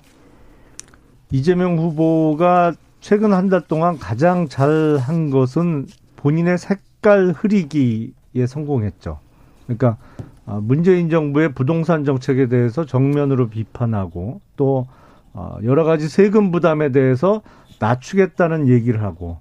이재명 1.31 1.77
후보가 1.77 2.73
최근 2.99 3.33
한 3.33 3.49
달 3.49 3.61
동안 3.61 3.97
가장 3.97 4.47
잘한 4.47 5.29
것은 5.29 5.87
본인의 6.17 6.57
색깔 6.57 7.31
흐리기에 7.35 8.47
성공했죠. 8.47 9.19
그러니까 9.65 9.97
아, 10.45 10.59
문재인 10.61 11.09
정부의 11.09 11.53
부동산 11.53 12.05
정책에 12.05 12.47
대해서 12.47 12.85
정면으로 12.85 13.49
비판하고 13.49 14.41
또 14.55 14.87
아, 15.33 15.57
여러 15.63 15.83
가지 15.83 16.07
세금 16.07 16.51
부담에 16.51 16.91
대해서 16.91 17.41
낮추겠다는 17.79 18.67
얘기를 18.69 19.03
하고 19.03 19.39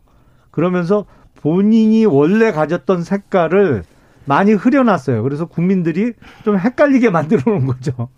그러면서 0.51 1.07
본인이 1.37 2.05
원래 2.05 2.51
가졌던 2.53 3.03
색깔을 3.03 3.85
많이 4.25 4.53
흐려놨어요. 4.53 5.23
그래서 5.23 5.47
국민들이 5.47 6.13
좀 6.45 6.59
헷갈리게 6.59 7.11
만들어 7.11 7.43
놓은 7.53 7.67
거죠. 7.67 8.09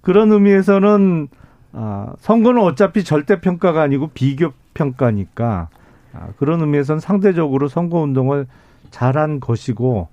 그런 0.00 0.32
의미에서는 0.32 1.28
아, 1.72 2.12
선거는 2.20 2.62
어차피 2.62 3.04
절대 3.04 3.40
평가가 3.40 3.82
아니고 3.82 4.08
비교 4.14 4.52
평가니까 4.74 5.68
아, 6.12 6.28
그런 6.38 6.60
의미에서는 6.60 7.00
상대적으로 7.00 7.68
선거 7.68 7.98
운동을 8.00 8.46
잘한 8.90 9.40
것이고 9.40 10.08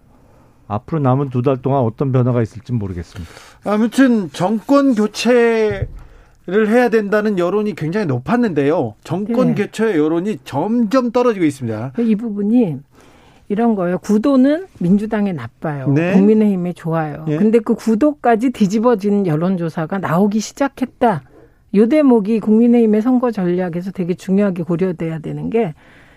앞으로 0.68 1.00
남은 1.00 1.30
두 1.30 1.42
달 1.42 1.58
동안 1.62 1.82
어떤 1.82 2.12
변화가 2.12 2.42
있을지 2.42 2.74
모르겠습니다. 2.74 3.32
아무튼 3.64 4.30
정권 4.32 4.94
교체를 4.96 5.88
해야 6.48 6.90
된다는 6.90 7.40
여론이 7.40 7.74
굉장히 7.76 8.06
높았는데요. 8.06 8.96
정권 9.04 9.56
네. 9.56 9.64
교체 9.64 9.98
여론이 9.98 10.40
점점 10.44 11.12
떨어지고 11.12 11.46
있습니다. 11.46 11.94
이 12.00 12.16
부분이 12.16 12.78
이런 13.50 13.76
거예요. 13.76 13.98
구도는 14.00 14.68
민주당에 14.80 15.32
나빠요. 15.32 15.90
네. 15.90 16.14
국민의힘에 16.14 16.74
좋아요. 16.74 17.24
네. 17.28 17.38
근데 17.38 17.60
그 17.60 17.74
구도까지 17.76 18.50
뒤집어진 18.52 19.26
여론조사가 19.26 20.00
나오기 20.00 20.42
시작했다. 20.42 21.22
요 21.76 21.88
대목이 21.88 22.40
국민의힘의 22.40 23.02
선거 23.02 23.32
전략에서 23.32 23.92
되게 23.92 24.14
중요하게 24.14 24.64
고려돼야 24.64 25.20
되는 25.20 25.50
게 25.50 25.74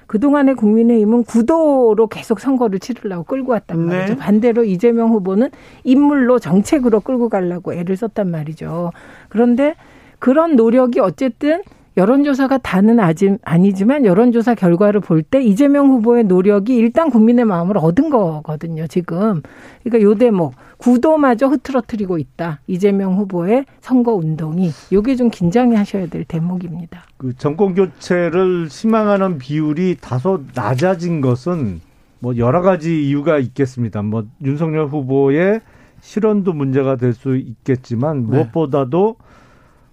그동안의 0.07 0.57
국민의힘은 0.57 1.23
구도로 1.23 2.09
계속 2.09 2.41
선거를 2.41 2.81
치르려고 2.81 3.23
끌고 3.25 3.53
왔단 3.53 3.87
네. 3.87 3.95
말이죠. 3.95 4.15
네. 4.15 4.19
반대로 4.19 4.65
이재명 4.65 5.11
후보는 5.11 5.51
인물로 5.85 6.41
정책으로 6.41 7.01
끌고 7.01 7.29
가려고 7.29 7.73
애를 7.75 7.97
썼단 7.97 8.29
말이죠. 8.29 8.91
그런데 9.29 9.77
그런 10.19 10.57
노력이 10.57 10.99
어쨌든 10.99 11.63
여론조사가 12.01 12.59
다는 12.59 12.99
아니지만 13.45 14.07
여론조사 14.07 14.55
결과를 14.55 15.01
볼 15.01 15.23
때 15.23 15.43
이재명 15.43 15.91
후보의 15.91 16.25
노력이 16.25 16.75
일단 16.75 17.11
국민의 17.11 17.45
마음을 17.45 17.77
얻은 17.77 18.09
거거든요, 18.11 18.87
지금. 18.87 19.43
그러니까 19.85 20.03
요 20.09 20.15
대목, 20.15 20.55
구도마저 20.79 21.47
흐트러뜨리고 21.49 22.17
있다. 22.19 22.61
이재명 22.67 23.17
후보의 23.19 23.67
선거 23.81 24.15
운동이. 24.15 24.71
요게 24.91 25.17
좀 25.17 25.29
긴장해 25.29 25.77
하셔야 25.77 26.07
될 26.07 26.25
대목입니다. 26.25 27.03
그 27.19 27.37
정권 27.37 27.75
교체를 27.75 28.69
희망하는 28.71 29.37
비율이 29.39 29.99
다소 30.01 30.43
낮아진 30.55 31.21
것은 31.21 31.81
뭐 32.19 32.37
여러 32.39 32.63
가지 32.63 33.07
이유가 33.09 33.39
있겠습니다. 33.39 34.01
뭐 34.03 34.25
윤석열 34.43 34.87
후보의 34.87 35.61
실언도 36.01 36.55
문제가 36.55 36.97
될 36.97 37.13
수 37.13 37.37
있겠지만 37.37 38.23
네. 38.23 38.37
무엇보다도 38.37 39.17
네. 39.19 39.25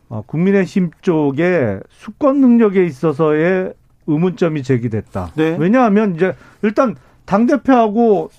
어, 0.10 0.24
국민의힘 0.26 0.92
쪽에 1.02 1.80
수권 1.90 2.40
능력에 2.40 2.86
있어서의 2.86 3.74
의문점이 4.08 4.64
제기됐다. 4.64 5.32
네. 5.36 5.58
왜냐하면 5.60 6.16
이제 6.16 6.34
일단 6.62 6.96
당 7.26 7.46
대표하고 7.46 8.30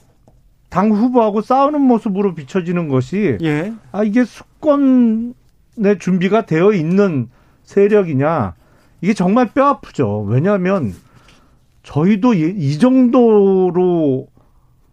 당 0.70 0.90
후보하고 0.90 1.42
싸우는 1.42 1.80
모습으로 1.80 2.34
비춰지는 2.34 2.88
것이 2.88 3.38
예. 3.42 3.72
아 3.92 4.02
이게 4.02 4.24
수권의 4.24 5.34
준비가 5.98 6.46
되어 6.46 6.72
있는 6.72 7.28
세력이냐 7.64 8.54
이게 9.00 9.14
정말 9.14 9.50
뼈 9.52 9.66
아프죠. 9.66 10.22
왜냐하면 10.22 10.94
저희도 11.82 12.34
이 12.34 12.78
정도로 12.78 14.28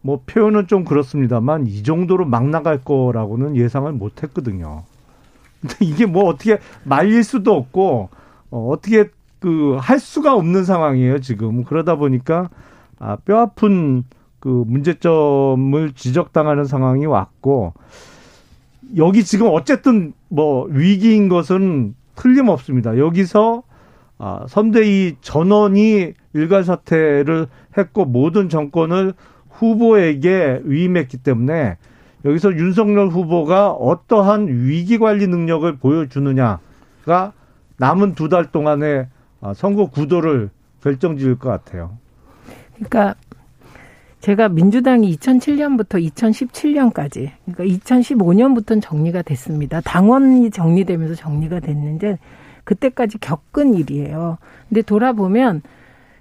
뭐 0.02 0.22
표현은 0.26 0.68
좀 0.68 0.86
그렇습니다만 0.86 1.68
이 1.68 1.84
정도로 1.84 2.26
막 2.26 2.48
나갈 2.50 2.80
거라고는 2.82 3.56
예상을 3.56 3.92
못 3.94 4.24
했거든요. 4.24 4.84
이게 5.80 6.06
뭐 6.06 6.25
어떻게 6.25 6.60
말릴 6.84 7.23
수도 7.23 7.54
없고 7.56 8.10
어, 8.51 8.69
어떻게 8.71 9.10
그 9.39 9.78
할 9.80 9.99
수가 9.99 10.34
없는 10.34 10.63
상황이에요 10.63 11.19
지금 11.19 11.63
그러다 11.63 11.95
보니까 11.97 12.49
아, 12.97 13.17
뼈 13.17 13.39
아픈 13.39 14.04
그 14.39 14.63
문제점을 14.65 15.91
지적당하는 15.93 16.65
상황이 16.65 17.06
왔고 17.06 17.73
여기 18.97 19.23
지금 19.23 19.47
어쨌든 19.51 20.13
뭐 20.30 20.65
위기인 20.69 21.30
것은 21.30 21.95
틀림없습니다. 22.15 22.97
여기서 22.97 23.63
아, 24.17 24.45
선대위 24.47 25.17
전원이 25.21 26.13
일괄 26.34 26.63
사퇴를 26.63 27.47
했고 27.78 28.06
모든 28.06 28.49
정권을 28.49 29.13
후보에게 29.49 30.62
위임했기 30.63 31.17
때문에 31.17 31.78
여기서 32.26 32.54
윤석열 32.56 33.08
후보가 33.10 33.72
어떠한 33.72 34.48
위기 34.48 34.98
관리 34.98 35.28
능력을 35.28 35.78
보여주느냐가 35.78 37.34
남은 37.78 38.16
두 38.16 38.30
달 38.30 38.52
동안의 38.52 39.08
아, 39.42 39.54
선거 39.54 39.88
구도를 39.90 40.50
결정지을 40.82 41.38
것 41.38 41.50
같아요. 41.50 41.98
그러니까 42.74 43.16
제가 44.22 44.50
민주당이 44.50 45.16
2007년부터 45.18 46.04
2017년까지, 46.12 47.30
그러니까 47.46 47.64
2015년부터는 47.86 48.82
정리가 48.82 49.22
됐습니다. 49.22 49.82
당원이 49.82 50.50
정리되면서 50.50 51.14
정리가 51.14 51.60
됐는데 51.60 52.18
그때까지 52.64 53.20
겪은 53.20 53.76
일이에요. 53.76 54.40
근데 54.68 54.82
돌아보면 54.82 55.62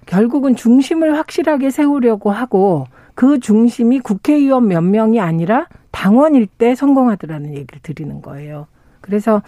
결국은 0.05 0.55
중심을 0.55 1.17
확실하게 1.17 1.71
세우려고 1.71 2.29
하고 2.29 2.85
그 3.15 3.39
중심이 3.39 3.99
국회의원 3.99 4.67
몇 4.67 4.81
명이 4.81 5.19
아니라 5.19 5.67
당원일 5.91 6.47
때 6.47 6.75
성공하더라는 6.75 7.55
얘기를 7.55 7.79
드리는 7.81 8.21
거예요. 8.21 8.67
그래서 9.01 9.41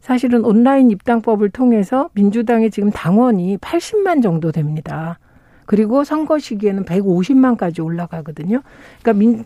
사실은 0.00 0.44
온라인 0.44 0.90
입당법을 0.90 1.50
통해서 1.50 2.08
민주당의 2.14 2.70
지금 2.70 2.90
당원이 2.90 3.58
80만 3.58 4.22
정도 4.22 4.50
됩니다. 4.50 5.18
그리고 5.66 6.02
선거 6.02 6.38
시기에는 6.38 6.84
150만까지 6.84 7.84
올라가거든요. 7.84 8.62
그러니까 9.02 9.12
민, 9.12 9.44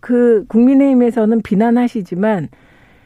그 0.00 0.44
국민의힘에서는 0.48 1.42
비난하시지만 1.42 2.48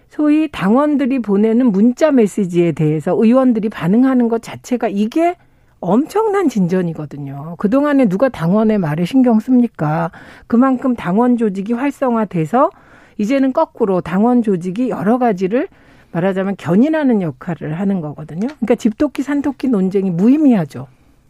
소위 0.09 0.49
당원들이 0.51 1.19
보내는 1.19 1.73
문자 1.73 2.13
메시지에 2.13 2.73
대해서 2.73 3.13
의원들이 3.13 3.69
반응하는 3.69 4.29
것 4.29 4.41
자체가 4.41 4.89
이게 4.89 5.37
엄청난 5.81 6.49
진전이거든요. 6.49 7.57
그동안에 7.59 8.07
누가 8.07 8.29
당원의 8.29 8.79
말에 8.79 9.05
신경 9.05 9.41
씁니까? 9.41 10.11
그만큼 10.47 10.97
당원 10.97 11.37
조직이 11.37 11.73
활성화돼서 11.73 12.71
이제는 13.19 13.53
거꾸로 13.53 14.01
당원 14.01 14.43
조직이 14.43 14.91
여러 14.91 15.19
가지를 15.19 15.69
말하자면 16.13 16.57
견인하는 16.57 17.23
역할을 17.23 17.79
하는 17.79 18.01
거거든요. 18.01 18.47
그러니까 18.47 18.75
집토끼 18.75 19.23
산토끼 19.23 19.69
논쟁이 19.69 20.11
무의미하죠. 20.11 20.87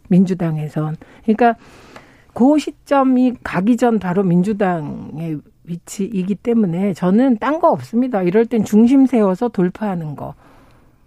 민주당에선. 0.09 0.95
그러니까 1.23 1.55
그 2.33 2.57
시점이 2.57 3.35
가기 3.43 3.77
전 3.77 3.99
바로 3.99 4.23
민주당의 4.23 5.39
위치이기 5.65 6.35
때문에 6.35 6.93
저는 6.93 7.37
딴 7.39 7.59
거 7.59 7.69
없습니다. 7.71 8.21
이럴 8.21 8.45
땐 8.45 8.63
중심 8.63 9.05
세워서 9.05 9.49
돌파하는 9.49 10.15
거. 10.15 10.33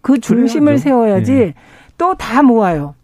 그 0.03 0.19
중심을 0.21 0.65
그래야죠. 0.65 0.83
세워야지 0.83 1.33
네. 1.33 1.55
또다 1.97 2.43
모아요. 2.43 2.95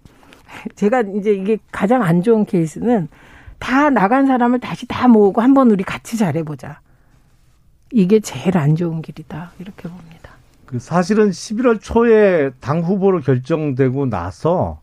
제가 0.74 1.02
이제 1.16 1.32
이게 1.32 1.58
가장 1.70 2.02
안 2.02 2.22
좋은 2.22 2.44
케이스는 2.44 3.08
다 3.58 3.90
나간 3.90 4.26
사람을 4.26 4.60
다시 4.60 4.86
다 4.86 5.08
모으고 5.08 5.40
한번 5.40 5.70
우리 5.70 5.84
같이 5.84 6.16
잘해보자. 6.16 6.80
이게 7.92 8.20
제일 8.20 8.58
안 8.58 8.74
좋은 8.76 9.02
길이다. 9.02 9.52
이렇게 9.58 9.88
봅니다. 9.88 10.32
그 10.66 10.78
사실은 10.78 11.30
11월 11.30 11.80
초에 11.80 12.50
당 12.60 12.80
후보로 12.80 13.20
결정되고 13.20 14.06
나서 14.06 14.80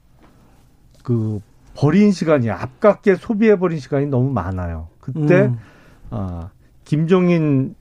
그 1.04 1.42
버린 1.76 2.12
시간이 2.12 2.50
아깝게 2.50 3.16
소비해 3.16 3.58
버린 3.58 3.80
시간이 3.80 4.06
너무 4.06 4.32
많아요. 4.32 4.88
그때 5.00 5.46
음. 5.46 5.58
아 6.10 6.50
김종인 6.86 7.76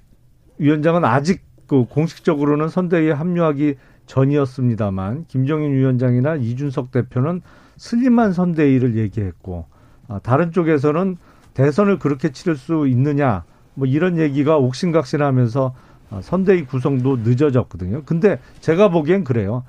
위원장은 0.59 1.05
아직 1.05 1.43
그 1.67 1.85
공식적으로는 1.85 2.69
선대위에 2.69 3.13
합류하기 3.13 3.77
전이었습니다만 4.07 5.27
김종인 5.29 5.73
위원장이나 5.73 6.37
이준석 6.37 6.91
대표는 6.91 7.43
슬림한 7.77 8.33
선대위를 8.33 8.97
얘기했고 8.97 9.67
아, 10.09 10.19
다른 10.19 10.53
쪽에서는 10.53 11.17
대선을 11.55 11.99
그렇게 11.99 12.31
치를 12.31 12.57
수 12.57 12.87
있느냐 12.89 13.45
뭐 13.75 13.87
이런 13.87 14.19
얘기가 14.19 14.57
옥신각신하면서 14.59 15.75
아, 16.11 16.21
선대위 16.21 16.67
구성도 16.67 17.17
늦어졌거든요. 17.17 18.03
근데 18.05 18.39
제가 18.61 18.89
보기엔 18.89 19.25
그래요. 19.25 19.65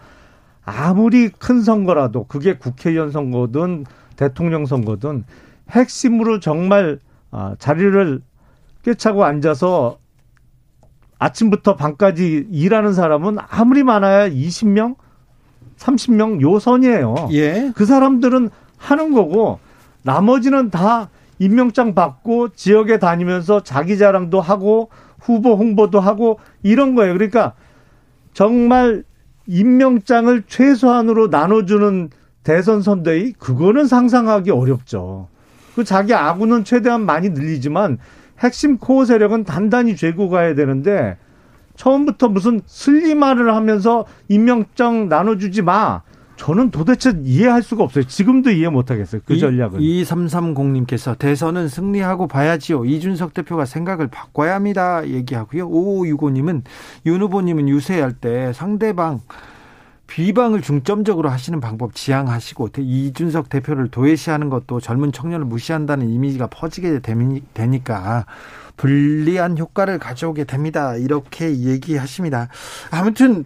아무리 0.66 1.30
큰 1.30 1.62
선거라도 1.62 2.26
그게 2.26 2.58
국회의원 2.58 3.12
선거든 3.12 3.86
대통령 4.16 4.66
선거든 4.66 5.24
핵심으로 5.70 6.40
정말 6.40 7.00
아, 7.32 7.56
자리를 7.58 8.22
꿰차고 8.84 9.24
앉아서 9.24 9.98
아침부터 11.20 11.78
밤까지 11.78 12.48
일하는 12.52 12.94
사람은 12.94 13.38
아무리 13.40 13.84
많아야 13.84 14.30
20명, 14.30 14.96
30명 15.84 16.42
요 16.42 16.60
선이에요. 16.60 17.30
예. 17.32 17.72
그 17.76 17.86
사람들은 17.86 18.50
하는 18.78 19.14
거고 19.14 19.60
나머지는 20.04 20.70
다 20.70 21.10
임명장 21.40 21.94
받고 21.94 22.50
지역에 22.50 23.00
다니면서 23.00 23.64
자기 23.64 23.98
자랑도 23.98 24.40
하고 24.40 24.90
후보 25.20 25.56
홍보도 25.56 26.00
하고 26.00 26.40
이런 26.64 26.96
거예요. 26.96 27.14
그러니까 27.14 27.54
정말 28.34 29.04
임명장을 29.48 30.44
최소한으로 30.48 31.28
나눠주는 31.28 32.10
대선 32.44 32.82
선대위 32.82 33.34
그거는 33.34 33.86
상상하기 33.86 34.52
어렵죠. 34.52 35.28
그 35.76 35.84
자기 35.84 36.14
아군은 36.14 36.64
최대한 36.64 37.06
많이 37.06 37.30
늘리지만 37.30 37.98
핵심 38.40 38.78
코어 38.78 39.06
세력은 39.06 39.44
단단히 39.44 39.96
죄고 39.96 40.30
가야 40.30 40.56
되는데 40.56 41.18
처음부터 41.76 42.30
무슨 42.30 42.62
슬리마를 42.66 43.54
하면서 43.56 44.06
임명장 44.30 45.10
나눠주지 45.10 45.62
마. 45.62 46.02
저는 46.36 46.72
도대체 46.72 47.14
이해할 47.24 47.62
수가 47.62 47.84
없어요. 47.84 48.06
지금도 48.06 48.52
이해 48.52 48.68
못하겠어요. 48.68 49.22
그 49.26 49.38
전략은. 49.38 49.80
2330님께서 49.80 51.18
대선은 51.18 51.68
승리하고 51.68 52.28
봐야지요. 52.28 52.86
이준석 52.86 53.34
대표가 53.34 53.66
생각을 53.66 54.08
바꿔야 54.08 54.56
합니다. 54.56 55.08
얘기하고요. 55.08 55.70
5565님은 55.70 56.64
윤 57.06 57.22
후보님은 57.22 57.70
유세할 57.70 58.14
때 58.14 58.52
상대방 58.54 59.22
비방을 60.08 60.62
중점적으로 60.62 61.30
하시는 61.30 61.60
방법 61.60 61.96
지향하시고 61.96 62.70
이준석 62.78 63.50
대표를 63.50 63.90
도외시하는 63.90 64.50
것도 64.50 64.80
젊은 64.80 65.12
청년을 65.12 65.46
무시한다는 65.46 66.10
이미지가 66.10 66.48
퍼지게 66.48 67.00
되니까 67.54 68.26
불리한 68.78 69.58
효과를 69.58 70.00
가져오게 70.00 70.44
됩니다. 70.46 70.96
이렇게 70.96 71.58
얘기하십니다. 71.58 72.50
아무튼 72.92 73.46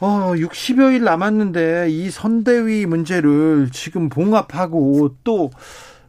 어 0.00 0.32
60여일 0.34 1.02
남았는데 1.02 1.88
이 1.90 2.10
선대위 2.10 2.86
문제를 2.86 3.70
지금 3.72 4.08
봉합하고 4.08 5.16
또 5.24 5.50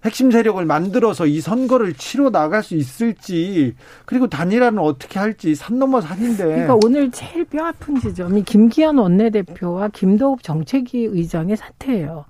핵심 0.03 0.31
세력을 0.31 0.63
만들어서 0.65 1.25
이 1.25 1.41
선거를 1.41 1.93
치러 1.93 2.29
나갈 2.29 2.63
수 2.63 2.75
있을지 2.75 3.75
그리고 4.05 4.27
단일화는 4.27 4.79
어떻게 4.79 5.19
할지 5.19 5.55
산 5.55 5.77
넘어 5.79 5.99
산인데. 6.01 6.43
그러니까 6.43 6.77
오늘 6.83 7.11
제일 7.11 7.45
뼈 7.45 7.65
아픈 7.65 7.99
지점이 7.99 8.43
김기현 8.43 8.97
원내대표와 8.97 9.89
김도읍 9.89 10.43
정책위 10.43 11.05
의장의 11.11 11.57
사태예요. 11.57 12.25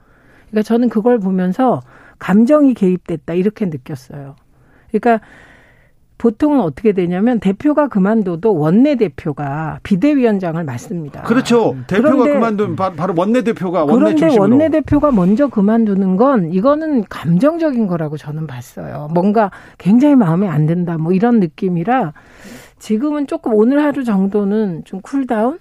그러니까 0.49 0.63
저는 0.63 0.89
그걸 0.89 1.19
보면서 1.19 1.81
감정이 2.17 2.73
개입됐다 2.73 3.33
이렇게 3.33 3.65
느꼈어요. 3.65 4.35
그러니까 4.91 5.25
보통은 6.19 6.59
어떻게 6.59 6.91
되냐면 6.91 7.39
대표가 7.39 7.87
그만둬도 7.87 8.53
원내 8.53 8.95
대표가 8.95 9.79
비대위원장을 9.83 10.61
맡습니다. 10.63 11.21
그렇죠. 11.23 11.77
대표가 11.87 12.25
그만둔 12.25 12.75
바로 12.75 13.13
원내 13.15 13.41
대표가 13.43 13.85
원내 13.85 14.15
그런데 14.15 14.37
원내 14.37 14.69
대표가 14.69 15.11
먼저 15.11 15.47
그만두는 15.47 16.17
건 16.17 16.51
이거는 16.53 17.05
감정적인 17.05 17.87
거라고 17.87 18.17
저는 18.17 18.47
봤어요. 18.47 19.07
뭔가 19.13 19.49
굉장히 19.77 20.15
마음에 20.15 20.47
안 20.47 20.65
든다 20.65 20.97
뭐 20.97 21.13
이런 21.13 21.39
느낌이라 21.39 22.11
지금은 22.79 23.25
조금 23.25 23.53
오늘 23.53 23.81
하루 23.81 24.03
정도는 24.03 24.83
좀 24.83 25.01
cool 25.01 25.26
down. 25.26 25.57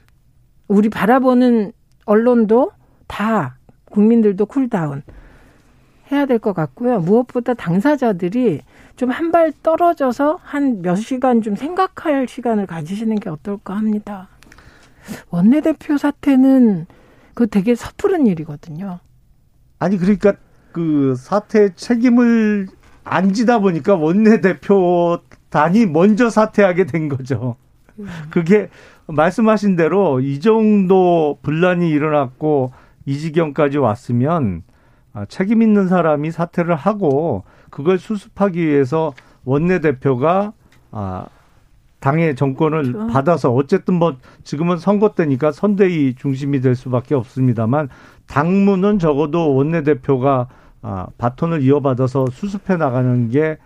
우리 0.67 0.89
바라보는 0.91 1.73
언론도 2.05 2.73
다 3.07 3.59
국민들도 3.91 4.45
cool 4.47 4.75
down 4.75 5.03
해야 6.11 6.27
될 6.27 6.41
것 6.41 6.53
같고요. 6.53 6.99
무엇보다 6.99 7.55
당사자들이 7.55 8.61
좀 8.99 9.11
한 9.11 9.31
발 9.31 9.53
떨어져서 9.63 10.39
한 10.43 10.83
몇 10.83 10.97
시간 10.97 11.41
좀 11.43 11.55
생각할 11.55 12.27
시간을 12.29 12.67
가지시는 12.67 13.17
게 13.17 13.31
어떨까 13.31 13.77
합니다. 13.77 14.29
원내대표 15.31 15.97
사태는 15.97 16.87
그 17.35 17.47
되게 17.47 17.75
섣부른 17.75 18.27
일이거든요. 18.27 18.99
아니 19.79 19.97
그러니까 19.97 20.35
그 20.73 21.15
사태 21.17 21.75
책임을 21.75 22.67
안 23.05 23.33
지다 23.33 23.61
보니까 23.61 23.95
원내대표 23.95 25.21
단이 25.51 25.87
먼저 25.87 26.29
사퇴하게 26.29 26.87
된 26.87 27.09
거죠. 27.09 27.57
음. 27.99 28.07
그게 28.31 28.69
말씀하신 29.07 29.77
대로 29.77 30.21
이 30.21 30.41
정도 30.41 31.39
분란이 31.43 31.89
일어났고 31.89 32.73
이 33.07 33.17
지경까지 33.19 33.79
왔으면 33.79 34.63
아, 35.15 35.25
책임 35.25 35.63
있는 35.63 35.89
사람이 35.89 36.31
사퇴를 36.31 36.75
하고 36.75 37.45
그걸 37.71 37.99
수습하기 37.99 38.67
위해서 38.67 39.13
원내대표가 39.45 40.53
아 40.91 41.27
당의 42.01 42.37
정권을 42.37 42.93
그렇죠. 42.93 43.13
받아서 43.13 43.53
어쨌든 43.53 43.95
뭐 43.95 44.17
지금은 44.45 44.79
선거 44.79 45.15
때니까 45.15 45.53
선대위 45.53 46.15
중심이 46.15 46.61
될 46.61 46.75
수밖에 46.77 47.15
없습니다만 47.15 47.89
당무는 48.27 48.99
적어도 48.99 49.55
원내대표가 49.55 50.49
아 50.83 51.07
바톤을 51.19 51.63
이어받아서 51.63 52.27
수습해 52.31 52.77
나가는 52.77 53.31
게 53.31 53.59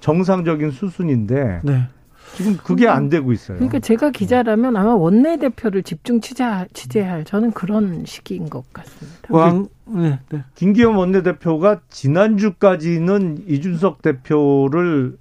정상적인 0.00 0.70
수순인데 0.70 1.60
네. 1.64 1.88
지금 2.34 2.56
그게 2.56 2.88
안 2.88 3.08
되고 3.08 3.32
있어요. 3.32 3.58
그러니까 3.58 3.78
제가 3.78 4.10
기자라면 4.10 4.76
아마 4.76 4.94
원내 4.94 5.38
대표를 5.38 5.82
집중 5.82 6.20
취재, 6.20 6.44
취재할 6.72 7.24
저는 7.24 7.52
그런 7.52 8.04
시기인 8.06 8.48
것 8.48 8.70
같습니다. 8.72 9.28
왕, 9.28 9.68
네, 9.86 10.18
네. 10.30 10.44
김기현 10.54 10.94
원내 10.94 11.22
대표가 11.22 11.80
지난주까지는 11.90 13.44
이준석 13.48 14.02
대표를 14.02 15.16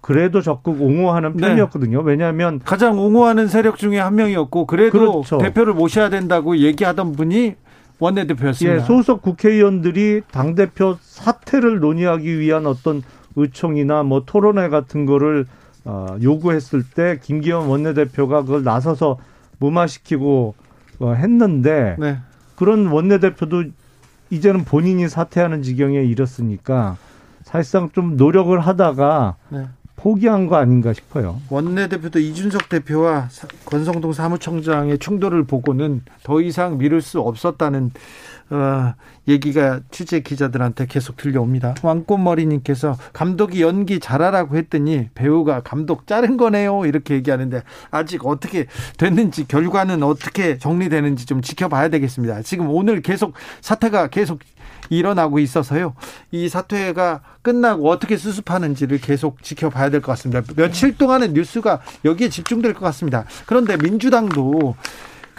그래도 0.00 0.42
적극 0.42 0.82
옹호하는 0.82 1.36
네. 1.36 1.48
편이었거든요. 1.48 2.02
네. 2.02 2.10
왜냐하면 2.10 2.60
가장 2.64 2.98
옹호하는 2.98 3.46
세력 3.46 3.78
중에 3.78 3.98
한 3.98 4.16
명이었고 4.16 4.66
그래도 4.66 5.22
그렇죠. 5.22 5.38
대표를 5.38 5.74
모셔야 5.74 6.10
된다고 6.10 6.56
얘기하던 6.56 7.12
분이 7.12 7.54
원내대표였습니다. 7.98 8.76
예, 8.76 8.80
소속 8.80 9.22
국회의원들이 9.22 10.22
당 10.32 10.56
대표 10.56 10.96
사퇴를 11.00 11.78
논의하기 11.78 12.40
위한 12.40 12.66
어떤 12.66 13.02
의총이나 13.36 14.02
뭐 14.02 14.24
토론회 14.26 14.68
같은 14.68 15.06
거를 15.06 15.46
어, 15.84 16.16
요구했을 16.22 16.84
때 16.84 17.18
김기현 17.22 17.66
원내대표가 17.66 18.42
그걸 18.42 18.62
나서서 18.62 19.18
무마시키고 19.58 20.54
어, 21.00 21.12
했는데 21.12 21.96
네. 21.98 22.18
그런 22.56 22.86
원내대표도 22.86 23.64
이제는 24.30 24.64
본인이 24.64 25.08
사퇴하는 25.08 25.62
지경에 25.62 26.02
이르렀으니까 26.02 26.96
사실상 27.42 27.90
좀 27.90 28.16
노력을 28.16 28.58
하다가 28.58 29.36
네. 29.50 29.66
포기한 29.96 30.46
거 30.46 30.56
아닌가 30.56 30.92
싶어요. 30.92 31.40
원내대표도 31.48 32.18
이준석 32.18 32.68
대표와 32.68 33.28
권성동 33.66 34.12
사무총장의 34.12 34.98
충돌을 34.98 35.44
보고는 35.44 36.02
더 36.24 36.40
이상 36.40 36.78
미룰 36.78 37.02
수 37.02 37.20
없었다는 37.20 37.92
어, 38.52 38.94
얘기가 39.28 39.80
취재 39.90 40.20
기자들한테 40.20 40.84
계속 40.86 41.16
들려옵니다. 41.16 41.74
왕꽃머리님께서 41.82 42.98
감독이 43.14 43.62
연기 43.62 43.98
잘하라고 43.98 44.56
했더니 44.56 45.08
배우가 45.14 45.62
감독 45.62 46.06
자른 46.06 46.36
거네요. 46.36 46.84
이렇게 46.84 47.14
얘기하는데 47.14 47.62
아직 47.90 48.26
어떻게 48.26 48.66
됐는지 48.98 49.48
결과는 49.48 50.02
어떻게 50.02 50.58
정리되는지 50.58 51.24
좀 51.24 51.40
지켜봐야 51.40 51.88
되겠습니다. 51.88 52.42
지금 52.42 52.68
오늘 52.68 53.00
계속 53.00 53.32
사태가 53.62 54.08
계속 54.08 54.40
일어나고 54.90 55.38
있어서요. 55.38 55.94
이 56.30 56.48
사퇴가 56.50 57.22
끝나고 57.40 57.88
어떻게 57.88 58.18
수습하는지를 58.18 58.98
계속 58.98 59.42
지켜봐야 59.42 59.88
될 59.88 60.02
것 60.02 60.12
같습니다. 60.12 60.42
며칠 60.56 60.98
동안은 60.98 61.32
뉴스가 61.32 61.80
여기에 62.04 62.28
집중될 62.28 62.74
것 62.74 62.80
같습니다. 62.80 63.24
그런데 63.46 63.78
민주당도 63.78 64.74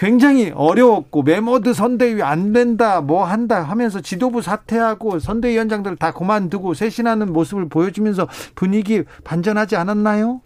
굉장히 0.04 0.52
어려웠고 0.54 1.24
매머드 1.24 1.74
선대위 1.74 2.22
안 2.24 2.52
된다 2.52 3.00
뭐 3.00 3.24
한다 3.24 3.64
하면서 3.64 4.02
지도부 4.02 4.42
사퇴하고 4.42 5.20
선대위원장들 5.20 5.96
다 5.96 6.12
그만두고 6.12 6.74
쇄신하는 6.74 7.32
모습을 7.32 7.70
보여주면서 7.70 8.28
분위기 8.54 9.04
반전하지 9.24 9.78
않았나요? 9.78 10.42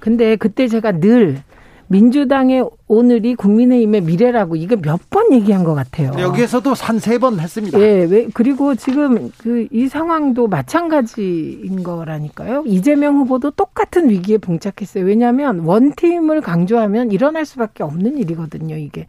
근데 0.00 0.36
그때 0.36 0.66
제가 0.66 0.92
늘 0.92 1.42
민주당의 1.88 2.68
오늘이 2.88 3.34
국민의힘의 3.36 4.00
미래라고 4.02 4.56
이게 4.56 4.76
몇번 4.76 5.32
얘기한 5.32 5.62
것 5.64 5.74
같아요. 5.74 6.12
여기에서도 6.18 6.74
한 6.74 6.98
세 6.98 7.18
번 7.18 7.38
했습니다. 7.38 7.78
예, 7.80 8.04
왜 8.10 8.28
그리고 8.34 8.74
지금 8.74 9.30
그 9.38 9.68
이 9.70 9.88
상황도 9.88 10.48
마찬가지인 10.48 11.82
거라니까요. 11.82 12.64
이재명 12.66 13.16
후보도 13.18 13.50
똑같은 13.52 14.10
위기에 14.10 14.38
봉착했어요. 14.38 15.04
왜냐하면 15.04 15.60
one 15.60 15.84
team을 15.84 16.40
강조하면 16.40 17.10
일어날 17.12 17.44
수밖에 17.44 17.82
없는 17.82 18.18
일이거든요. 18.18 18.76
이게 18.76 19.06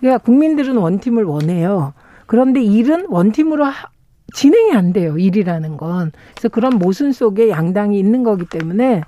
그러니까 0.00 0.18
국민들은 0.24 0.76
원팀을 0.76 1.24
원해요. 1.24 1.92
그런데 2.26 2.62
일은 2.62 3.06
원팀으로 3.08 3.64
진행이 4.34 4.72
안 4.72 4.92
돼요. 4.92 5.16
일이라는 5.18 5.76
건. 5.76 6.10
그래서 6.34 6.48
그런 6.48 6.78
모순 6.78 7.12
속에 7.12 7.50
양당이 7.50 7.98
있는 7.98 8.22
거기 8.24 8.44
때문에 8.46 9.02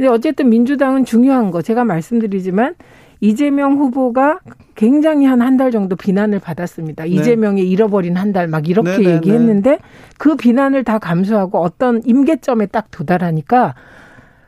근데 0.00 0.08
어쨌든 0.10 0.48
민주당은 0.48 1.04
중요한 1.04 1.50
거 1.50 1.60
제가 1.60 1.84
말씀드리지만 1.84 2.74
이재명 3.20 3.76
후보가 3.76 4.40
굉장히 4.74 5.26
한 5.26 5.42
한 5.42 5.58
달 5.58 5.70
정도 5.70 5.94
비난을 5.94 6.38
받았습니다. 6.40 7.04
네. 7.04 7.10
이재명이 7.10 7.68
잃어버린 7.68 8.16
한 8.16 8.32
달 8.32 8.48
막 8.48 8.66
이렇게 8.66 8.96
네, 8.96 8.98
네, 9.02 9.14
얘기했는데 9.16 9.78
그 10.16 10.36
비난을 10.36 10.84
다 10.84 10.98
감수하고 10.98 11.58
어떤 11.58 12.00
임계점에 12.06 12.64
딱 12.68 12.90
도달하니까 12.90 13.74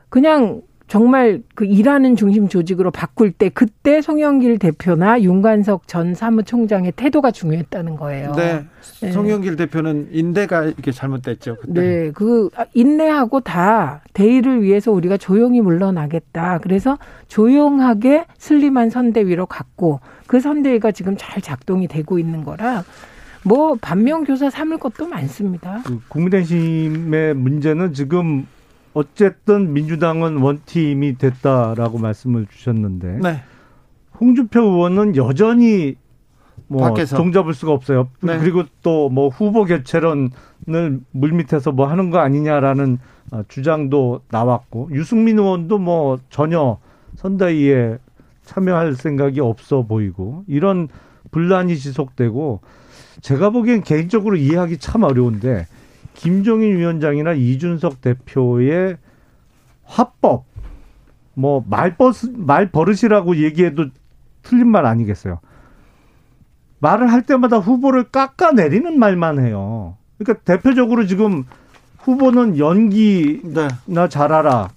그냥 0.08 0.62
정말 0.92 1.42
그 1.54 1.64
일하는 1.64 2.16
중심 2.16 2.48
조직으로 2.48 2.90
바꿀 2.90 3.32
때 3.32 3.48
그때 3.48 4.02
송영길 4.02 4.58
대표나 4.58 5.22
윤관석 5.22 5.88
전 5.88 6.14
사무총장의 6.14 6.92
태도가 6.96 7.30
중요했다는 7.30 7.96
거예요. 7.96 8.34
네. 8.34 8.66
네. 9.00 9.10
송영길 9.10 9.56
대표는 9.56 10.08
인내가 10.12 10.64
이렇게 10.64 10.92
잘못됐죠. 10.92 11.56
그때. 11.62 11.80
네. 11.80 12.10
그 12.10 12.50
인내하고 12.74 13.40
다 13.40 14.02
대의를 14.12 14.60
위해서 14.60 14.92
우리가 14.92 15.16
조용히 15.16 15.62
물러나겠다. 15.62 16.58
그래서 16.58 16.98
조용하게 17.28 18.26
슬림한 18.36 18.90
선대위로 18.90 19.46
갔고 19.46 20.00
그 20.26 20.40
선대위가 20.40 20.92
지금 20.92 21.14
잘 21.16 21.40
작동이 21.40 21.88
되고 21.88 22.18
있는 22.18 22.44
거라 22.44 22.84
뭐 23.44 23.78
반면 23.80 24.24
교사 24.24 24.50
삼을 24.50 24.76
것도 24.76 25.08
많습니다. 25.08 25.80
그 25.86 25.98
국민의힘의 26.08 27.32
문제는 27.32 27.94
지금 27.94 28.46
어쨌든 28.94 29.72
민주당은 29.72 30.38
원팀이 30.38 31.18
됐다라고 31.18 31.98
말씀을 31.98 32.46
주셨는데 32.46 33.18
네. 33.22 33.42
홍준표 34.20 34.60
의원은 34.60 35.16
여전히 35.16 35.96
뭐 36.68 36.82
밖에서. 36.88 37.16
종잡을 37.16 37.54
수가 37.54 37.72
없어요. 37.72 38.08
네. 38.20 38.38
그리고 38.38 38.64
또 38.82 39.08
뭐 39.10 39.28
후보 39.28 39.64
개최론을 39.64 40.30
물밑에서 41.12 41.72
뭐 41.72 41.86
하는 41.86 42.10
거 42.10 42.18
아니냐라는 42.18 42.98
어, 43.32 43.42
주장도 43.48 44.20
나왔고 44.30 44.90
유승민 44.92 45.38
의원도 45.38 45.78
뭐 45.78 46.18
전혀 46.30 46.78
선대위에 47.16 47.98
참여할 48.44 48.94
생각이 48.94 49.40
없어 49.40 49.82
보이고 49.82 50.44
이런 50.46 50.88
분란이 51.30 51.76
지속되고 51.76 52.60
제가 53.20 53.50
보기엔 53.50 53.82
개인적으로 53.82 54.36
이해하기 54.36 54.78
참 54.78 55.02
어려운데 55.04 55.66
김종인 56.14 56.76
위원장이나 56.76 57.32
이준석 57.32 58.00
대표의 58.00 58.96
화법, 59.84 60.44
뭐 61.34 61.64
말버스, 61.68 62.32
말버릇이라고 62.34 63.36
얘기해도 63.36 63.86
틀린 64.42 64.68
말 64.68 64.86
아니겠어요. 64.86 65.40
말을 66.78 67.12
할 67.12 67.22
때마다 67.22 67.58
후보를 67.58 68.04
깎아내리는 68.04 68.98
말만 68.98 69.44
해요. 69.44 69.96
그러니까 70.18 70.42
대표적으로 70.44 71.06
지금 71.06 71.44
후보는 71.98 72.58
연기나 72.58 73.68
네. 73.86 74.08
잘하라. 74.08 74.70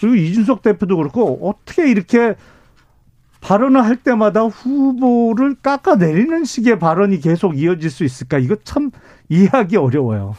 그리고 0.00 0.16
이준석 0.16 0.62
대표도 0.62 0.96
그렇고 0.96 1.38
어떻게 1.42 1.90
이렇게 1.90 2.34
발언을 3.40 3.84
할 3.84 3.96
때마다 3.96 4.42
후보를 4.42 5.56
깎아내리는 5.56 6.44
식의 6.44 6.78
발언이 6.78 7.20
계속 7.20 7.58
이어질 7.58 7.90
수 7.90 8.04
있을까? 8.04 8.38
이거 8.38 8.56
참 8.64 8.90
이해하기 9.28 9.76
어려워요. 9.76 10.34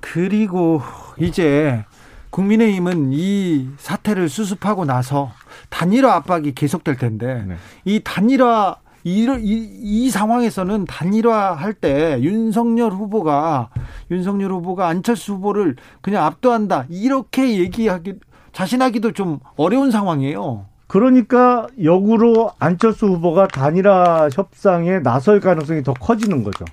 그리고 0.00 0.80
이제 1.18 1.84
국민의힘은 2.30 3.10
이 3.12 3.68
사태를 3.78 4.28
수습하고 4.28 4.84
나서 4.84 5.32
단일화 5.70 6.14
압박이 6.14 6.52
계속될 6.54 6.96
텐데 6.96 7.44
네. 7.46 7.56
이 7.84 8.00
단일화 8.04 8.76
이, 9.04 9.24
이, 9.24 9.70
이 9.82 10.10
상황에서는 10.10 10.84
단일화 10.84 11.54
할 11.54 11.72
때 11.74 12.18
윤석열 12.20 12.92
후보가 12.92 13.70
윤석열 14.10 14.50
후보가 14.52 14.88
안철수 14.88 15.34
후보를 15.34 15.76
그냥 16.00 16.24
압도한다 16.24 16.86
이렇게 16.90 17.58
얘기하기 17.58 18.14
자신하기도 18.52 19.12
좀 19.12 19.38
어려운 19.56 19.90
상황이에요. 19.90 20.66
그러니까 20.88 21.66
역으로 21.82 22.52
안철수 22.58 23.06
후보가 23.06 23.48
단일화 23.48 24.30
협상에 24.32 24.98
나설 25.00 25.38
가능성이 25.40 25.82
더 25.82 25.92
커지는 25.94 26.42
거죠. 26.42 26.64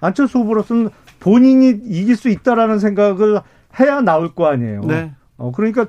안철수 0.00 0.38
후보로서는 0.40 0.90
본인이 1.18 1.68
이길 1.84 2.16
수 2.16 2.28
있다라는 2.28 2.78
생각을 2.78 3.40
해야 3.78 4.00
나올 4.00 4.34
거 4.34 4.46
아니에요. 4.46 4.80
네. 4.82 5.12
어, 5.36 5.52
그러니까 5.52 5.86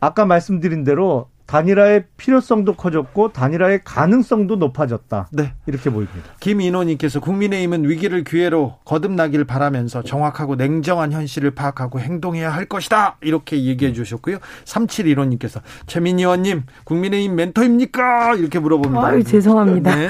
아까 0.00 0.24
말씀드린 0.24 0.84
대로 0.84 1.28
단일화의 1.46 2.04
필요성도 2.16 2.74
커졌고 2.74 3.32
단일화의 3.32 3.80
가능성도 3.84 4.56
높아졌다. 4.56 5.28
네. 5.32 5.52
이렇게 5.66 5.90
보입니다. 5.90 6.20
김인호님께서 6.40 7.20
국민의힘은 7.20 7.88
위기를 7.88 8.24
기회로 8.24 8.78
거듭나기를 8.84 9.44
바라면서 9.44 10.02
정확하고 10.02 10.56
냉정한 10.56 11.12
현실을 11.12 11.50
파악하고 11.52 12.00
행동해야 12.00 12.50
할 12.52 12.64
것이다. 12.64 13.16
이렇게 13.20 13.62
얘기해 13.64 13.92
주셨고요. 13.92 14.38
3715님께서 14.64 15.60
최민희 15.86 16.22
의원님 16.22 16.62
국민의힘 16.84 17.34
멘토입니까? 17.36 18.34
이렇게 18.36 18.58
물어봅니다. 18.58 19.06
아유, 19.06 19.22
죄송합니다. 19.22 19.94
네. 19.94 20.08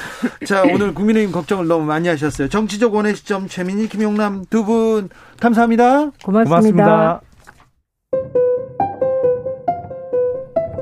자 0.46 0.62
오늘 0.62 0.94
국민의힘 0.94 1.32
걱정을 1.32 1.66
너무 1.66 1.84
많이 1.84 2.08
하셨어요. 2.08 2.48
정치적 2.48 2.94
원의 2.94 3.16
시점 3.16 3.48
최민희 3.48 3.88
김용남 3.88 4.44
두 4.50 4.66
분 4.66 5.08
감사합니다. 5.38 6.10
고맙습니다. 6.24 7.20
고맙습니다. 8.10 8.55